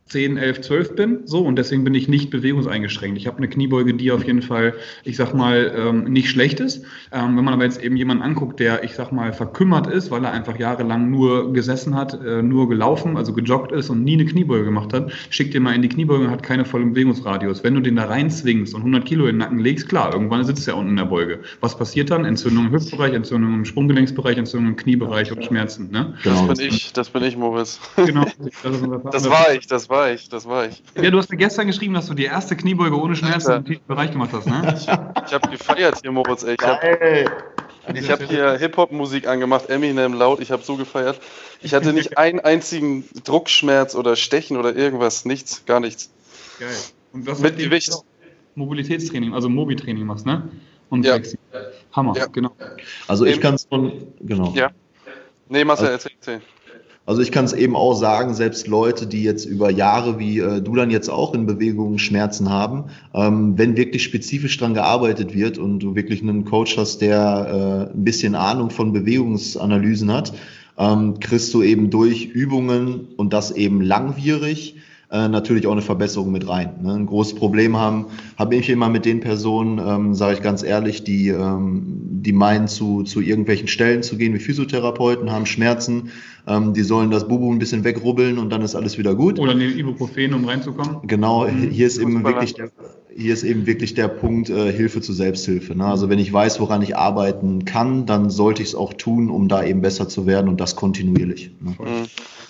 10, 0.09 0.37
11, 0.37 0.61
12 0.61 0.95
bin, 0.95 1.21
so 1.25 1.41
und 1.41 1.57
deswegen 1.57 1.83
bin 1.83 1.95
ich 1.95 2.07
nicht 2.07 2.31
bewegungseingeschränkt. 2.31 3.19
Ich 3.19 3.27
habe 3.27 3.39
eine 3.39 3.49
Kniebeuge, 3.49 3.93
die 3.95 4.13
auf 4.13 4.25
jeden 4.25 4.41
Fall, 4.43 4.75
ich 5.03 5.17
sag 5.17 5.35
mal, 5.35 5.75
ähm, 5.77 6.05
nicht 6.05 6.31
schlecht 6.31 6.61
ist. 6.61 6.85
Ähm, 7.11 7.37
wenn 7.37 7.45
man 7.45 7.55
aber 7.55 7.65
jetzt 7.65 7.83
eben 7.83 7.97
jemanden 7.97 8.23
anguckt, 8.23 8.61
der, 8.61 8.85
ich 8.85 8.95
sag 8.95 9.11
mal, 9.11 9.33
verkümmert 9.33 9.89
ist, 9.89 10.13
weil 10.13 10.25
er 10.25 10.31
einfach 10.31 10.59
jahrelang 10.59 11.11
nur 11.11 11.53
gesessen 11.53 11.97
hat, 11.97 12.15
äh, 12.25 12.41
nur 12.41 12.69
gelaufen, 12.69 13.17
also 13.17 13.33
gejoggt 13.33 13.73
ist 13.73 13.91
und 13.91 14.05
nie 14.05 14.15
eine 14.15 14.27
Kniebeuge 14.27 14.65
gemacht 14.65 14.93
hat, 14.93 15.11
schickt 15.31 15.55
den 15.55 15.65
mal 15.65 15.75
in 15.75 15.83
die 15.83 15.89
Kniebeuge 15.89 16.27
und 16.27 16.31
hat 16.31 16.45
keine 16.45 16.65
vollen 16.65 16.93
Bewegungsradius. 16.93 17.65
Wenn 17.65 17.75
du 17.75 17.81
den 17.81 17.97
da 17.97 18.05
reinzwingst 18.05 18.75
und 18.75 18.83
100 18.83 19.05
Kilo 19.05 19.25
in 19.25 19.33
den 19.33 19.39
Nacken 19.39 19.59
legst, 19.59 19.89
klar, 19.89 20.13
irgendwann 20.13 20.45
sitzt 20.45 20.69
er 20.69 20.77
unten 20.77 20.91
in 20.91 20.97
der 20.97 21.07
Beuge. 21.07 21.41
Was 21.61 21.77
passiert 21.77 22.13
dann? 22.13 22.25
Entzündung 22.25 22.67
im 22.67 22.73
Hüftbereich, 22.73 23.13
Entzündung 23.13 23.55
im 23.55 23.65
Sprunggelenksbereich, 23.65 24.39
Entzündung 24.39 24.71
im 24.71 24.77
Kniebereich 24.77 25.33
und 25.33 25.45
Schmerzen. 25.45 25.91
Ne? 25.91 26.15
Genau. 26.23 26.47
Das 26.47 26.59
bin 26.59 26.69
ich, 26.69 26.93
das 26.93 27.11
bin 27.11 27.25
ich, 27.25 27.37
Moritz. 27.37 27.81
Genau. 27.97 28.25
Das, 28.63 29.23
das 29.23 29.31
war 29.31 29.53
ich, 29.53 29.67
das 29.67 29.89
war 29.89 29.96
war 29.97 30.11
ich, 30.13 30.29
das 30.29 30.47
war 30.47 30.67
ich. 30.67 30.83
Ja, 30.95 31.11
du 31.11 31.19
hast 31.19 31.31
mir 31.31 31.39
gestern 31.39 31.67
geschrieben, 31.67 31.95
dass 31.95 32.07
du 32.07 32.15
die 32.15 32.25
erste 32.25 32.55
Kniebeuge 32.55 33.01
ohne 33.01 33.17
Schmerzen 33.17 33.53
im 33.53 33.65
tiefen 33.65 33.87
Bereich 33.87 34.11
gemacht 34.11 34.31
hast, 34.33 34.47
ne? 34.47 34.75
Ich, 34.77 34.83
ich 34.83 35.35
habe 35.35 35.49
gefeiert 35.51 36.01
hier, 36.03 36.13
Moritz, 36.13 36.43
ey. 36.43 36.55
Ich 36.55 38.11
habe 38.11 38.25
hab 38.25 38.31
hier 38.31 38.59
Hip-Hop-Musik 38.59 39.27
angemacht, 39.27 39.71
Eminem 39.71 40.13
laut, 40.13 40.41
ich 40.41 40.51
habe 40.51 40.63
so 40.63 40.77
gefeiert. 40.77 41.19
Ich 41.63 41.73
hatte 41.73 41.93
nicht 41.93 42.19
einen 42.19 42.41
einzigen 42.41 43.05
Druckschmerz 43.25 43.95
oder 43.95 44.17
Stechen 44.17 44.57
oder 44.57 44.77
irgendwas, 44.77 45.25
nichts, 45.25 45.65
gar 45.65 45.81
nichts. 45.81 46.11
Geil. 46.59 46.69
Und 47.13 47.27
was 47.27 47.39
Mit 47.41 47.57
Gewicht. 47.57 47.93
Mobilitätstraining, 48.55 49.35
also 49.35 49.49
Mobi-Training 49.49 50.05
machst, 50.05 50.27
ne? 50.27 50.49
Und 50.89 51.05
ja. 51.05 51.15
Flexi. 51.15 51.39
Hammer, 51.93 52.17
ja. 52.17 52.27
genau. 52.27 52.53
Also 53.09 53.25
ich 53.25 53.41
kann 53.41 53.55
es 53.55 53.65
von, 53.65 54.07
genau. 54.21 54.53
Ja. 54.55 54.71
Nee, 55.49 55.65
Marcel, 55.65 55.89
also, 55.89 56.09
erzähl, 56.09 56.13
erzähl. 56.19 56.56
Also 57.07 57.23
ich 57.23 57.31
kann 57.31 57.45
es 57.45 57.53
eben 57.53 57.77
auch 57.77 57.95
sagen, 57.95 58.35
selbst 58.35 58.67
Leute, 58.67 59.07
die 59.07 59.23
jetzt 59.23 59.45
über 59.45 59.71
Jahre 59.71 60.19
wie 60.19 60.41
äh, 60.41 60.61
du 60.61 60.75
dann 60.75 60.91
jetzt 60.91 61.09
auch 61.09 61.35
in 61.35 61.47
Bewegungen 61.47 62.01
Schmerzen 62.01 62.51
haben, 62.51 62.87
ähm, 63.15 63.57
wenn 63.57 63.77
wirklich 63.77 64.03
spezifisch 64.03 64.59
dran 64.59 64.75
gearbeitet 64.75 65.33
wird 65.33 65.57
und 65.57 65.79
du 65.79 65.95
wirklich 65.95 66.21
einen 66.21 66.45
Coach 66.45 66.77
hast, 66.77 67.01
der 67.01 67.89
äh, 67.93 67.97
ein 67.97 68.03
bisschen 68.03 68.35
Ahnung 68.35 68.71
von 68.71 68.93
Bewegungsanalysen 68.93 70.13
hat, 70.13 70.33
ähm, 70.79 71.21
kriegst 71.21 71.55
du 71.55 71.63
eben 71.63 71.91
durch 71.91 72.25
Übungen 72.25 73.07
und 73.17 73.33
das 73.33 73.53
eben 73.53 73.81
langwierig 73.83 74.75
äh, 75.11 75.29
natürlich 75.29 75.67
auch 75.67 75.73
eine 75.73 75.83
Verbesserung 75.83 76.33
mit 76.33 76.49
rein. 76.49 76.75
Ne? 76.83 76.95
Ein 76.95 77.07
großes 77.07 77.35
Problem 77.35 77.77
haben, 77.77 78.07
habe 78.37 78.57
ich 78.57 78.69
immer 78.69 78.89
mit 78.89 79.05
den 79.05 79.21
Personen, 79.21 79.79
ähm, 79.79 80.15
sage 80.15 80.35
ich 80.35 80.43
ganz 80.43 80.63
ehrlich, 80.63 81.05
die, 81.05 81.29
ähm, 81.29 81.83
die 82.23 82.33
meinen, 82.33 82.67
zu, 82.67 83.05
zu 83.05 83.21
irgendwelchen 83.21 83.69
Stellen 83.69 84.03
zu 84.03 84.17
gehen 84.17 84.35
wie 84.35 84.41
Physiotherapeuten, 84.41 85.31
haben 85.31 85.47
Schmerzen, 85.47 86.11
ähm, 86.49 86.75
die 86.75 86.83
sollen 86.83 87.11
das 87.11 87.29
Bubu 87.29 87.53
ein 87.53 87.59
bisschen 87.59 87.85
wegrubbeln 87.85 88.39
und 88.39 88.51
dann 88.51 88.63
ist 88.63 88.75
alles 88.75 88.99
wieder 88.99 89.15
gut. 89.15 89.39
Oder 89.39 89.55
nehmen 89.55 89.79
Ibuprofen, 89.79 90.35
um 90.35 90.45
reinzukommen. 90.45 90.99
Genau, 91.07 91.47
mhm. 91.47 91.71
hier 91.71 91.87
ist 91.87 91.99
eben 91.99 92.25
wirklich 92.25 92.55
der, 92.55 92.71
hier 93.17 93.33
ist 93.33 93.45
eben 93.45 93.67
wirklich 93.67 93.95
der 93.95 94.09
Punkt 94.09 94.51
äh, 94.51 94.73
Hilfe 94.73 95.01
zur 95.01 95.15
Selbsthilfe. 95.15 95.75
Ne? 95.75 95.87
Also 95.87 96.11
wenn 96.11 96.19
ich 96.19 96.33
weiß, 96.33 96.61
woran 96.61 96.83
ich 96.83 96.97
arbeiten 96.97 97.65
kann, 97.65 98.07
dann 98.07 98.29
sollte 98.31 98.63
ich 98.63 98.71
es 98.71 98.75
auch 98.75 98.93
tun, 98.93 99.31
um 99.31 99.49
da 99.49 99.65
eben 99.65 99.81
besser 99.81 100.09
zu 100.09 100.27
werden 100.27 100.49
und 100.49 100.61
das 100.61 100.77
kontinuierlich. 100.77 101.53
Ne? 101.61 101.71
Mhm. 101.71 102.07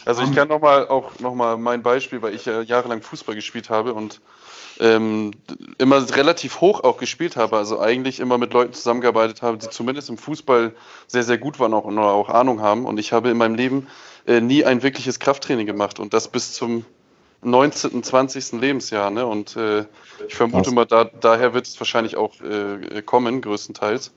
Also 0.07 0.23
ich 0.23 0.33
kann 0.33 0.47
nochmal 0.47 0.87
auch 0.87 1.19
nochmal 1.19 1.57
mein 1.59 1.83
Beispiel, 1.83 2.23
weil 2.23 2.33
ich 2.33 2.45
ja 2.45 2.63
jahrelang 2.63 3.03
Fußball 3.03 3.35
gespielt 3.35 3.71
habe 3.71 3.93
und 3.93 4.21
ähm, 4.79 5.33
immer 5.79 6.09
relativ 6.15 6.61
hoch 6.61 6.85
auch 6.85 6.97
gespielt 6.99 7.35
habe, 7.37 7.57
also 7.57 7.81
eigentlich 7.81 8.21
immer 8.21 8.39
mit 8.39 8.53
Leuten 8.53 8.73
zusammengearbeitet 8.73 9.43
habe, 9.43 9.59
die 9.59 9.69
zumindest 9.69 10.09
im 10.09 10.17
Fußball 10.17 10.75
sehr, 11.09 11.23
sehr 11.25 11.39
gut 11.39 11.59
waren 11.59 11.75
auch, 11.75 11.85
und 11.85 11.99
auch 11.99 12.29
Ahnung 12.29 12.61
haben. 12.61 12.85
Und 12.85 12.99
ich 12.99 13.13
habe 13.13 13.31
in 13.31 13.37
meinem 13.37 13.57
Leben 13.57 13.89
äh, 14.27 14.41
nie 14.41 14.65
ein 14.65 14.85
wirkliches 14.85 15.19
Krafttraining 15.19 15.67
gemacht 15.67 15.99
und 15.99 16.15
das 16.15 16.29
bis 16.29 16.53
zum 16.53 16.85
19., 17.43 18.03
20. 18.03 18.53
Lebensjahr. 18.53 19.11
Ne? 19.11 19.27
Und 19.27 19.57
äh, 19.57 19.87
ich 20.29 20.37
vermute 20.37 20.71
mal, 20.71 20.87
da, 20.87 21.05
daher 21.05 21.53
wird 21.53 21.67
es 21.67 21.81
wahrscheinlich 21.81 22.17
auch 22.17 22.41
äh, 22.43 23.03
kommen, 23.03 23.41
größtenteils. 23.41 24.13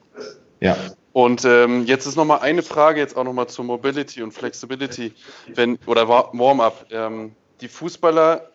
Ja. 0.59 0.77
Und 1.11 1.43
ähm, 1.45 1.85
jetzt 1.85 2.05
ist 2.05 2.15
nochmal 2.15 2.39
eine 2.39 2.61
Frage, 2.61 2.99
jetzt 2.99 3.17
auch 3.17 3.23
nochmal 3.23 3.47
zur 3.47 3.65
Mobility 3.65 4.21
und 4.21 4.31
Flexibility, 4.31 5.13
wenn, 5.55 5.79
oder 5.85 6.07
Warm-up. 6.07 6.85
Ähm, 6.91 7.31
die 7.61 7.67
Fußballer 7.67 8.49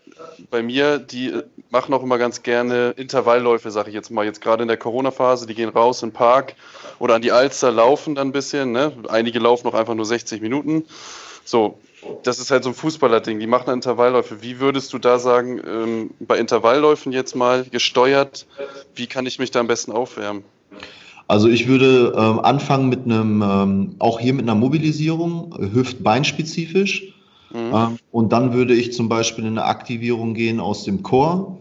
bei 0.51 0.63
mir, 0.63 0.99
die 0.99 1.33
machen 1.71 1.93
auch 1.95 2.03
immer 2.03 2.19
ganz 2.19 2.43
gerne 2.43 2.95
Intervallläufe, 2.97 3.71
sage 3.71 3.91
ich 3.91 3.95
jetzt 3.95 4.11
mal. 4.11 4.25
Jetzt 4.25 4.41
gerade 4.41 4.63
in 4.63 4.69
der 4.69 4.77
Corona-Phase, 4.77 5.47
die 5.47 5.55
gehen 5.55 5.69
raus 5.69 6.03
in 6.03 6.11
den 6.11 6.15
Park 6.15 6.55
oder 6.99 7.15
an 7.15 7.23
die 7.23 7.33
Alster, 7.33 7.71
laufen 7.71 8.15
dann 8.15 8.29
ein 8.29 8.33
bisschen. 8.33 8.73
Ne? 8.73 8.93
Einige 9.09 9.39
laufen 9.41 9.69
auch 9.69 9.75
einfach 9.75 9.95
nur 9.95 10.07
60 10.07 10.41
Minuten. 10.41 10.87
So, 11.45 11.79
das 12.23 12.39
ist 12.39 12.51
halt 12.51 12.65
so 12.65 12.71
ein 12.71 12.75
Fußballer-Ding, 12.75 13.39
die 13.39 13.47
machen 13.47 13.73
Intervallläufe. 13.73 14.43
Wie 14.43 14.61
würdest 14.61 14.93
du 14.93 14.99
da 14.99 15.19
sagen, 15.19 15.61
ähm, 15.67 16.11
bei 16.21 16.39
Intervallläufen 16.39 17.13
jetzt 17.13 17.35
mal 17.37 17.65
gesteuert, 17.65 18.47
wie 18.95 19.07
kann 19.07 19.27
ich 19.27 19.39
mich 19.39 19.51
da 19.51 19.61
am 19.61 19.67
besten 19.67 19.93
aufwärmen? 19.93 20.45
Also 21.27 21.49
ich 21.49 21.67
würde 21.67 22.13
ähm, 22.17 22.41
anfangen 22.41 22.89
mit 22.89 23.05
einem, 23.05 23.43
ähm, 23.43 23.97
auch 23.99 24.21
hier 24.21 24.35
mit 24.35 24.43
einer 24.43 24.55
Mobilisierung, 24.55 25.55
hüft-beinspezifisch. 25.59 27.15
Mhm. 27.53 27.73
Ähm, 27.75 27.99
und 28.11 28.33
dann 28.33 28.53
würde 28.53 28.75
ich 28.75 28.93
zum 28.93 29.09
Beispiel 29.09 29.45
in 29.45 29.53
eine 29.53 29.65
Aktivierung 29.65 30.35
gehen 30.35 30.61
aus 30.61 30.85
dem 30.85 31.03
Chor. 31.03 31.59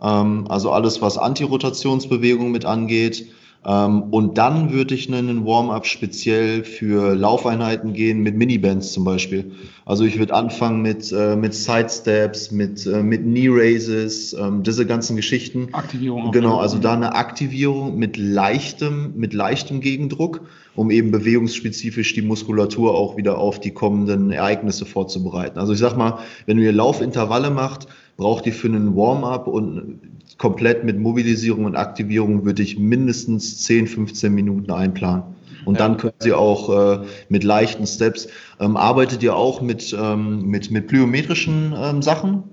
Ähm, 0.00 0.44
also 0.48 0.70
alles, 0.70 1.02
was 1.02 1.18
Antirotationsbewegung 1.18 2.52
mit 2.52 2.64
angeht. 2.64 3.26
Ähm, 3.64 4.04
und 4.04 4.38
dann 4.38 4.72
würde 4.72 4.94
ich 4.94 5.12
einen 5.12 5.44
Warm-up 5.44 5.86
speziell 5.86 6.64
für 6.64 7.14
Laufeinheiten 7.14 7.92
gehen 7.92 8.20
mit 8.20 8.36
Minibands 8.36 8.92
zum 8.92 9.04
Beispiel. 9.04 9.52
Also 9.84 10.04
ich 10.04 10.18
würde 10.18 10.34
anfangen 10.34 10.80
mit, 10.80 11.12
äh, 11.12 11.36
mit 11.36 11.52
Sidesteps, 11.52 12.52
mit, 12.52 12.86
äh, 12.86 13.02
mit 13.02 13.22
Knee 13.22 13.48
Raises, 13.50 14.32
ähm, 14.32 14.62
diese 14.62 14.86
ganzen 14.86 15.16
Geschichten. 15.16 15.68
Aktivierung. 15.72 16.32
Genau, 16.32 16.58
also 16.58 16.78
da 16.78 16.94
eine 16.94 17.14
Aktivierung 17.14 17.98
mit 17.98 18.16
leichtem, 18.16 19.12
mit 19.16 19.34
leichtem 19.34 19.80
Gegendruck, 19.80 20.42
um 20.74 20.90
eben 20.90 21.10
bewegungsspezifisch 21.10 22.14
die 22.14 22.22
Muskulatur 22.22 22.94
auch 22.94 23.18
wieder 23.18 23.36
auf 23.36 23.60
die 23.60 23.72
kommenden 23.72 24.30
Ereignisse 24.30 24.86
vorzubereiten. 24.86 25.58
Also 25.58 25.74
ich 25.74 25.80
sag 25.80 25.96
mal, 25.98 26.20
wenn 26.46 26.58
ihr 26.58 26.72
Laufintervalle 26.72 27.50
macht, 27.50 27.88
braucht 28.20 28.44
ihr 28.44 28.52
für 28.52 28.68
einen 28.68 28.94
Warm-up 28.94 29.46
und 29.46 29.98
komplett 30.36 30.84
mit 30.84 30.98
Mobilisierung 30.98 31.64
und 31.64 31.74
Aktivierung 31.74 32.44
würde 32.44 32.62
ich 32.62 32.78
mindestens 32.78 33.62
10, 33.64 33.86
15 33.86 34.32
Minuten 34.32 34.70
einplanen. 34.70 35.22
Und 35.64 35.74
ja. 35.74 35.88
dann 35.88 35.96
können 35.96 36.12
Sie 36.18 36.34
auch 36.34 37.00
äh, 37.00 37.06
mit 37.30 37.44
leichten 37.44 37.86
Steps. 37.86 38.28
Ähm, 38.60 38.76
arbeitet 38.76 39.22
ihr 39.22 39.34
auch 39.34 39.62
mit, 39.62 39.96
ähm, 39.98 40.42
mit, 40.42 40.70
mit 40.70 40.88
plyometrischen 40.88 41.74
ähm, 41.74 42.02
Sachen? 42.02 42.44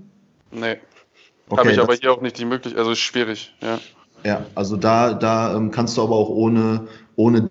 Nee. 0.51 0.77
Okay, 1.50 1.59
Habe 1.59 1.71
ich 1.71 1.79
aber 1.79 1.95
hier 1.95 2.13
auch 2.13 2.21
nicht 2.21 2.39
die 2.39 2.45
Möglichkeit, 2.45 2.79
also 2.79 2.91
ist 2.91 3.00
schwierig, 3.00 3.53
ja. 3.62 3.79
Ja, 4.24 4.45
also 4.55 4.77
da, 4.77 5.13
da 5.13 5.55
ähm, 5.55 5.71
kannst 5.71 5.97
du 5.97 6.01
aber 6.01 6.15
auch 6.15 6.29
ohne, 6.29 6.88
ohne 7.15 7.50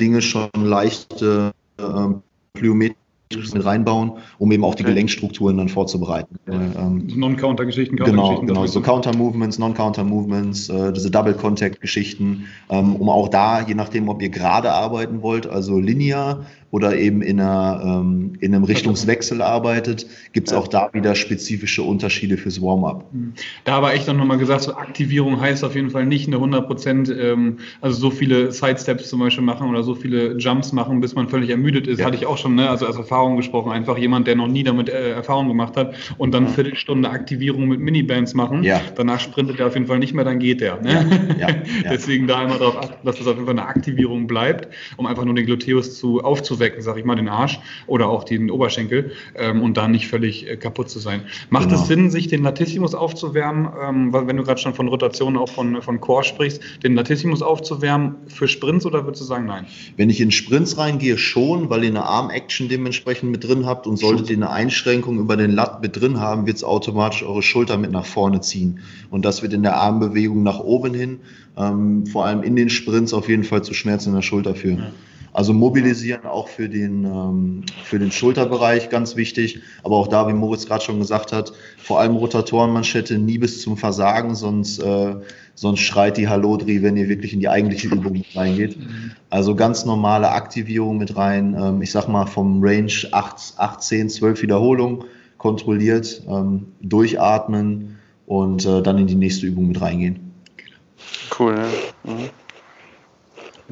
Dinge 0.00 0.22
schon 0.22 0.50
leichte 0.54 1.52
ähm, 1.78 2.22
plyometrische 2.54 3.07
mit 3.36 3.64
reinbauen, 3.64 4.12
um 4.38 4.50
eben 4.52 4.64
auch 4.64 4.74
die 4.74 4.82
okay. 4.82 4.92
Gelenkstrukturen 4.92 5.58
dann 5.58 5.68
vorzubereiten. 5.68 6.36
Ähm, 6.46 7.06
Non-Counter-Geschichten, 7.14 7.96
Genau, 7.96 8.40
genau, 8.40 8.66
so 8.66 8.80
Counter-Movements, 8.80 9.58
Non-Counter-Movements, 9.58 10.68
äh, 10.70 10.92
diese 10.92 11.10
Double-Contact-Geschichten, 11.10 12.46
ähm, 12.70 12.96
um 12.96 13.08
auch 13.10 13.28
da, 13.28 13.60
je 13.60 13.74
nachdem, 13.74 14.08
ob 14.08 14.22
ihr 14.22 14.30
gerade 14.30 14.72
arbeiten 14.72 15.22
wollt, 15.22 15.46
also 15.46 15.78
linear 15.78 16.46
oder 16.70 16.96
eben 16.96 17.22
in, 17.22 17.40
einer, 17.40 17.80
ähm, 17.82 18.34
in 18.40 18.54
einem 18.54 18.64
Richtungswechsel 18.64 19.40
arbeitet, 19.40 20.06
gibt 20.32 20.48
es 20.48 20.54
auch 20.54 20.68
da 20.68 20.90
wieder 20.92 21.14
spezifische 21.14 21.82
Unterschiede 21.82 22.36
fürs 22.36 22.60
Warm-up. 22.60 23.06
Hm. 23.10 23.32
Da 23.64 23.76
aber 23.76 23.94
ich 23.94 24.04
dann 24.04 24.18
nochmal 24.18 24.36
gesagt, 24.36 24.62
so 24.62 24.74
Aktivierung 24.74 25.40
heißt 25.40 25.64
auf 25.64 25.74
jeden 25.74 25.90
Fall 25.90 26.04
nicht 26.04 26.26
eine 26.26 26.36
100 26.36 26.66
Prozent, 26.66 27.08
ähm, 27.08 27.58
also 27.80 27.98
so 27.98 28.10
viele 28.10 28.52
Sidesteps 28.52 29.08
zum 29.08 29.20
Beispiel 29.20 29.44
machen 29.44 29.68
oder 29.70 29.82
so 29.82 29.94
viele 29.94 30.36
Jumps 30.36 30.72
machen, 30.72 31.00
bis 31.00 31.14
man 31.14 31.28
völlig 31.28 31.48
ermüdet 31.48 31.86
ist, 31.86 32.00
ja. 32.00 32.06
hatte 32.06 32.16
ich 32.16 32.26
auch 32.26 32.36
schon, 32.36 32.54
ne? 32.54 32.68
also 32.68 32.86
als 32.86 32.96
Erfahrung 32.96 33.38
gesprochen, 33.38 33.72
einfach 33.72 33.96
jemand, 33.96 34.26
der 34.26 34.36
noch 34.36 34.48
nie 34.48 34.62
damit 34.62 34.90
äh, 34.90 35.12
Erfahrung 35.12 35.48
gemacht 35.48 35.74
hat 35.76 35.94
und 36.18 36.34
dann 36.34 36.46
eine 36.46 36.54
Viertelstunde 36.54 37.08
Aktivierung 37.08 37.66
mit 37.68 37.80
Minibands 37.80 38.34
machen, 38.34 38.62
ja. 38.62 38.80
danach 38.94 39.20
sprintet 39.20 39.58
er 39.58 39.68
auf 39.68 39.74
jeden 39.74 39.86
Fall 39.86 40.00
nicht 40.00 40.12
mehr, 40.12 40.24
dann 40.24 40.38
geht 40.38 40.60
er. 40.60 40.80
Ne? 40.82 40.98
Ja. 41.38 41.48
Deswegen 41.90 42.26
da 42.26 42.42
immer 42.42 42.58
darauf 42.58 42.76
achten, 42.78 43.06
dass 43.06 43.16
das 43.16 43.26
auf 43.26 43.34
jeden 43.34 43.46
Fall 43.46 43.58
eine 43.58 43.66
Aktivierung 43.66 44.26
bleibt, 44.26 44.68
um 44.96 45.06
einfach 45.06 45.24
nur 45.24 45.34
den 45.34 45.46
Gluteus 45.46 45.96
zu 45.96 46.20
aufzubauen 46.22 46.57
aufzuwecken, 46.58 46.82
sag 46.82 46.96
ich 46.96 47.04
mal, 47.04 47.16
den 47.16 47.28
Arsch 47.28 47.60
oder 47.86 48.08
auch 48.08 48.24
den 48.24 48.50
Oberschenkel 48.50 49.12
ähm, 49.36 49.62
und 49.62 49.76
da 49.76 49.88
nicht 49.88 50.08
völlig 50.08 50.48
äh, 50.48 50.56
kaputt 50.56 50.90
zu 50.90 50.98
sein. 50.98 51.22
Macht 51.50 51.68
genau. 51.68 51.80
es 51.80 51.88
Sinn, 51.88 52.10
sich 52.10 52.28
den 52.28 52.42
Latissimus 52.42 52.94
aufzuwärmen, 52.94 53.68
ähm, 53.80 54.12
wenn 54.12 54.36
du 54.36 54.42
gerade 54.42 54.60
schon 54.60 54.74
von 54.74 54.88
Rotation 54.88 55.36
auch 55.36 55.48
von, 55.48 55.80
von 55.82 56.00
Core 56.00 56.24
sprichst, 56.24 56.60
den 56.82 56.94
Latissimus 56.94 57.42
aufzuwärmen 57.42 58.16
für 58.26 58.48
Sprints 58.48 58.86
oder 58.86 59.04
würdest 59.04 59.22
du 59.22 59.26
sagen, 59.26 59.46
nein? 59.46 59.66
Wenn 59.96 60.10
ich 60.10 60.20
in 60.20 60.30
Sprints 60.30 60.78
reingehe, 60.78 61.18
schon, 61.18 61.70
weil 61.70 61.84
ihr 61.84 61.90
eine 61.90 62.04
Arm-Action 62.04 62.68
dementsprechend 62.68 63.30
mit 63.30 63.44
drin 63.44 63.66
habt 63.66 63.86
und 63.86 63.96
solltet 63.96 64.30
ihr 64.30 64.36
eine 64.36 64.50
Einschränkung 64.50 65.18
über 65.18 65.36
den 65.36 65.52
Lat 65.52 65.82
mit 65.82 66.00
drin 66.00 66.20
haben, 66.20 66.46
wird 66.46 66.56
es 66.56 66.64
automatisch 66.64 67.22
eure 67.22 67.42
Schulter 67.42 67.76
mit 67.76 67.92
nach 67.92 68.06
vorne 68.06 68.40
ziehen. 68.40 68.80
Und 69.10 69.24
das 69.24 69.42
wird 69.42 69.52
in 69.52 69.62
der 69.62 69.76
Armbewegung 69.76 70.42
nach 70.42 70.60
oben 70.60 70.94
hin, 70.94 71.20
ähm, 71.56 72.06
vor 72.06 72.26
allem 72.26 72.42
in 72.42 72.56
den 72.56 72.70
Sprints 72.70 73.12
auf 73.12 73.28
jeden 73.28 73.44
Fall 73.44 73.62
zu 73.62 73.74
Schmerzen 73.74 74.10
in 74.10 74.14
der 74.16 74.22
Schulter 74.22 74.54
führen. 74.54 74.78
Ja. 74.78 74.92
Also 75.32 75.52
mobilisieren 75.52 76.26
auch 76.26 76.48
für 76.48 76.68
den, 76.68 77.04
ähm, 77.04 77.62
für 77.84 77.98
den 77.98 78.10
Schulterbereich 78.10 78.88
ganz 78.88 79.16
wichtig. 79.16 79.60
Aber 79.82 79.96
auch 79.96 80.08
da, 80.08 80.28
wie 80.28 80.32
Moritz 80.32 80.66
gerade 80.66 80.84
schon 80.84 80.98
gesagt 80.98 81.32
hat, 81.32 81.52
vor 81.78 82.00
allem 82.00 82.16
Rotatorenmanschette 82.16 83.18
nie 83.18 83.38
bis 83.38 83.62
zum 83.62 83.76
Versagen, 83.76 84.34
sonst, 84.34 84.78
äh, 84.78 85.16
sonst 85.54 85.80
schreit 85.80 86.16
die 86.16 86.28
Hallodri, 86.28 86.82
wenn 86.82 86.96
ihr 86.96 87.08
wirklich 87.08 87.32
in 87.32 87.40
die 87.40 87.48
eigentliche 87.48 87.88
Übung 87.94 88.12
mit 88.12 88.36
reingeht. 88.36 88.78
Also 89.30 89.54
ganz 89.54 89.84
normale 89.84 90.30
Aktivierung 90.30 90.98
mit 90.98 91.16
rein. 91.16 91.56
Ähm, 91.58 91.82
ich 91.82 91.90
sag 91.90 92.08
mal 92.08 92.26
vom 92.26 92.62
Range 92.62 92.92
8, 93.12 93.54
8 93.56 93.82
10, 93.82 94.10
12 94.10 94.42
Wiederholungen 94.42 95.04
kontrolliert, 95.36 96.22
ähm, 96.28 96.66
durchatmen 96.80 97.96
und 98.26 98.66
äh, 98.66 98.82
dann 98.82 98.98
in 98.98 99.06
die 99.06 99.14
nächste 99.14 99.46
Übung 99.46 99.68
mit 99.68 99.80
reingehen. 99.80 100.32
Cool, 101.38 101.54
ja. 101.54 102.12
Mhm. 102.12 102.30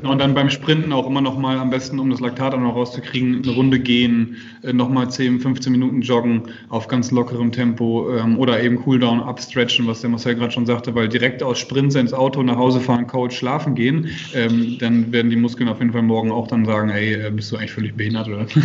Und 0.03 0.19
dann 0.19 0.35
beim 0.35 0.51
Sprinten 0.51 0.93
auch 0.93 1.07
immer 1.07 1.23
noch 1.23 1.39
mal 1.39 1.59
am 1.59 1.71
besten, 1.71 1.99
um 1.99 2.11
das 2.11 2.21
Laktat 2.21 2.53
auch 2.53 2.61
noch 2.61 2.75
rauszukriegen, 2.75 3.43
eine 3.43 3.53
Runde 3.53 3.79
gehen, 3.79 4.37
nochmal 4.63 5.11
10, 5.11 5.41
15 5.41 5.73
Minuten 5.73 6.03
joggen 6.03 6.43
auf 6.69 6.87
ganz 6.87 7.11
lockerem 7.11 7.51
Tempo 7.51 8.15
ähm, 8.15 8.39
oder 8.39 8.63
eben 8.63 8.77
Cooldown 8.83 9.21
abstretchen, 9.21 9.87
was 9.87 10.03
der 10.03 10.11
Marcel 10.11 10.35
gerade 10.35 10.53
schon 10.53 10.67
sagte, 10.67 10.95
weil 10.95 11.09
direkt 11.09 11.43
aus 11.43 11.59
Sprints 11.59 11.95
ins 11.95 12.13
Auto 12.13 12.43
nach 12.43 12.57
Hause 12.57 12.81
fahren, 12.81 13.07
Couch 13.07 13.33
schlafen 13.33 13.75
gehen, 13.75 14.11
ähm, 14.35 14.77
dann 14.79 15.13
werden 15.13 15.31
die 15.31 15.37
Muskeln 15.37 15.69
auf 15.69 15.79
jeden 15.79 15.93
Fall 15.93 16.03
morgen 16.03 16.31
auch 16.31 16.47
dann 16.47 16.67
sagen, 16.67 16.91
ey, 16.91 17.15
äh, 17.15 17.31
bist 17.31 17.51
du 17.51 17.57
eigentlich 17.57 17.73
völlig 17.73 17.97
behindert 17.97 18.29
oder? 18.29 18.47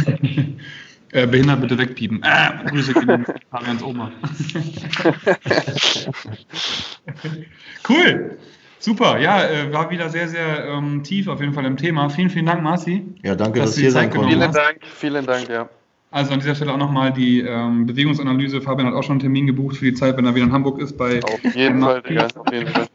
Äh, 1.14 1.28
behindert 1.28 1.60
bitte 1.60 1.78
wegpiepen. 1.78 2.24
Äh, 2.24 2.70
Grüße 2.70 2.94
gehen 2.94 3.26
Fabians 3.50 3.84
Oma. 3.84 4.14
cool. 7.90 8.38
Super, 8.82 9.20
ja, 9.20 9.44
äh, 9.44 9.72
war 9.72 9.92
wieder 9.92 10.10
sehr, 10.10 10.28
sehr 10.28 10.66
ähm, 10.66 11.04
tief 11.04 11.28
auf 11.28 11.40
jeden 11.40 11.54
Fall 11.54 11.66
im 11.66 11.78
Thema. 11.78 12.10
Vielen, 12.10 12.32
vielen 12.32 12.48
Dank, 12.48 12.64
Marci. 12.64 13.06
Ja, 13.22 13.36
danke, 13.36 13.60
dass, 13.60 13.70
dass 13.70 13.76
du 13.76 13.82
hier 13.82 13.92
sein 13.92 14.10
konntest. 14.10 14.34
Vielen 14.34 14.52
Dank, 14.52 14.78
vielen 14.84 15.26
Dank, 15.28 15.50
ja. 15.50 15.70
Also 16.10 16.34
an 16.34 16.40
dieser 16.40 16.56
Stelle 16.56 16.74
auch 16.74 16.78
nochmal 16.78 17.14
die 17.14 17.42
ähm, 17.42 17.86
Bewegungsanalyse. 17.86 18.60
Fabian 18.60 18.88
hat 18.88 18.96
auch 18.96 19.04
schon 19.04 19.14
einen 19.14 19.20
Termin 19.20 19.46
gebucht 19.46 19.78
für 19.78 19.86
die 19.86 19.94
Zeit, 19.94 20.18
wenn 20.18 20.26
er 20.26 20.34
wieder 20.34 20.46
in 20.46 20.52
Hamburg 20.52 20.80
ist. 20.80 20.98
Bei 20.98 21.24
auf 21.24 21.56
jeden 21.56 21.80
Fall, 21.80 22.02
Digga, 22.02 22.28
auf 22.36 22.52
jeden 22.52 22.68
Fall. 22.68 22.88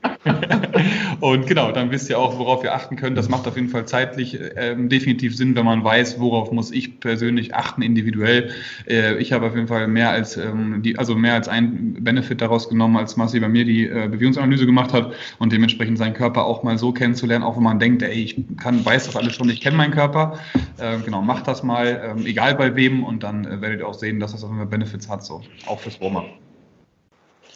Und 1.21 1.47
genau, 1.47 1.73
dann 1.73 1.91
wisst 1.91 2.11
ihr 2.11 2.19
auch, 2.19 2.39
worauf 2.39 2.65
ihr 2.65 2.75
achten 2.75 2.97
könnt. 2.97 3.17
Das 3.17 3.29
macht 3.29 3.47
auf 3.47 3.57
jeden 3.57 3.69
Fall 3.69 3.87
zeitlich 3.87 4.39
ähm, 4.57 4.89
definitiv 4.89 5.37
Sinn, 5.37 5.55
wenn 5.55 5.65
man 5.65 5.85
weiß, 5.85 6.19
worauf 6.19 6.51
muss 6.53 6.71
ich 6.71 7.01
persönlich 7.01 7.55
achten, 7.55 7.83
individuell. 7.83 8.51
Äh, 8.89 9.17
ich 9.19 9.33
habe 9.33 9.47
auf 9.47 9.55
jeden 9.55 9.69
Fall 9.69 9.87
mehr 9.89 10.11
als 10.11 10.37
ähm, 10.37 10.83
die, 10.83 10.99
also 10.99 11.15
mehr 11.15 11.35
als 11.35 11.49
ein 11.49 11.97
Benefit 12.01 12.41
daraus 12.41 12.69
genommen, 12.69 12.97
als 12.97 13.17
Marci 13.17 13.41
bei 13.41 13.49
mir 13.49 13.65
die 13.65 13.87
äh, 13.87 14.09
Bewegungsanalyse 14.09 14.67
gemacht 14.67 14.93
hat 14.93 15.13
und 15.39 15.53
dementsprechend 15.53 15.99
seinen 15.99 16.15
Körper 16.15 16.45
auch 16.45 16.63
mal 16.63 16.79
so 16.79 16.93
kennenzulernen, 16.93 17.45
auch 17.45 17.57
wenn 17.57 17.63
man 17.63 17.79
denkt, 17.79 18.03
ey, 18.03 18.13
ich 18.13 18.37
kann, 18.61 18.85
weiß 18.85 19.07
das 19.07 19.17
alles 19.17 19.35
schon, 19.35 19.49
ich 19.49 19.61
kenne 19.61 19.77
meinen 19.77 19.93
Körper. 19.93 20.39
Äh, 20.79 20.99
genau, 21.05 21.23
macht 21.23 21.47
das 21.47 21.63
mal, 21.63 22.15
ähm, 22.17 22.27
egal 22.27 22.55
bei 22.55 22.75
wem 22.75 23.05
und 23.05 23.23
dann 23.23 23.45
äh, 23.47 23.61
werdet 23.61 23.81
ihr 23.81 23.89
auch 23.89 23.95
sehen, 23.95 24.21
dass 24.21 24.33
das 24.33 24.43
auf 24.43 24.51
jeden 24.51 24.59
Fall 24.59 24.67
Benefits 24.67 25.09
hat, 25.09 25.25
so 25.25 25.43
auch 25.67 25.81
fürs 25.81 26.01
Warm-up. 26.01 26.27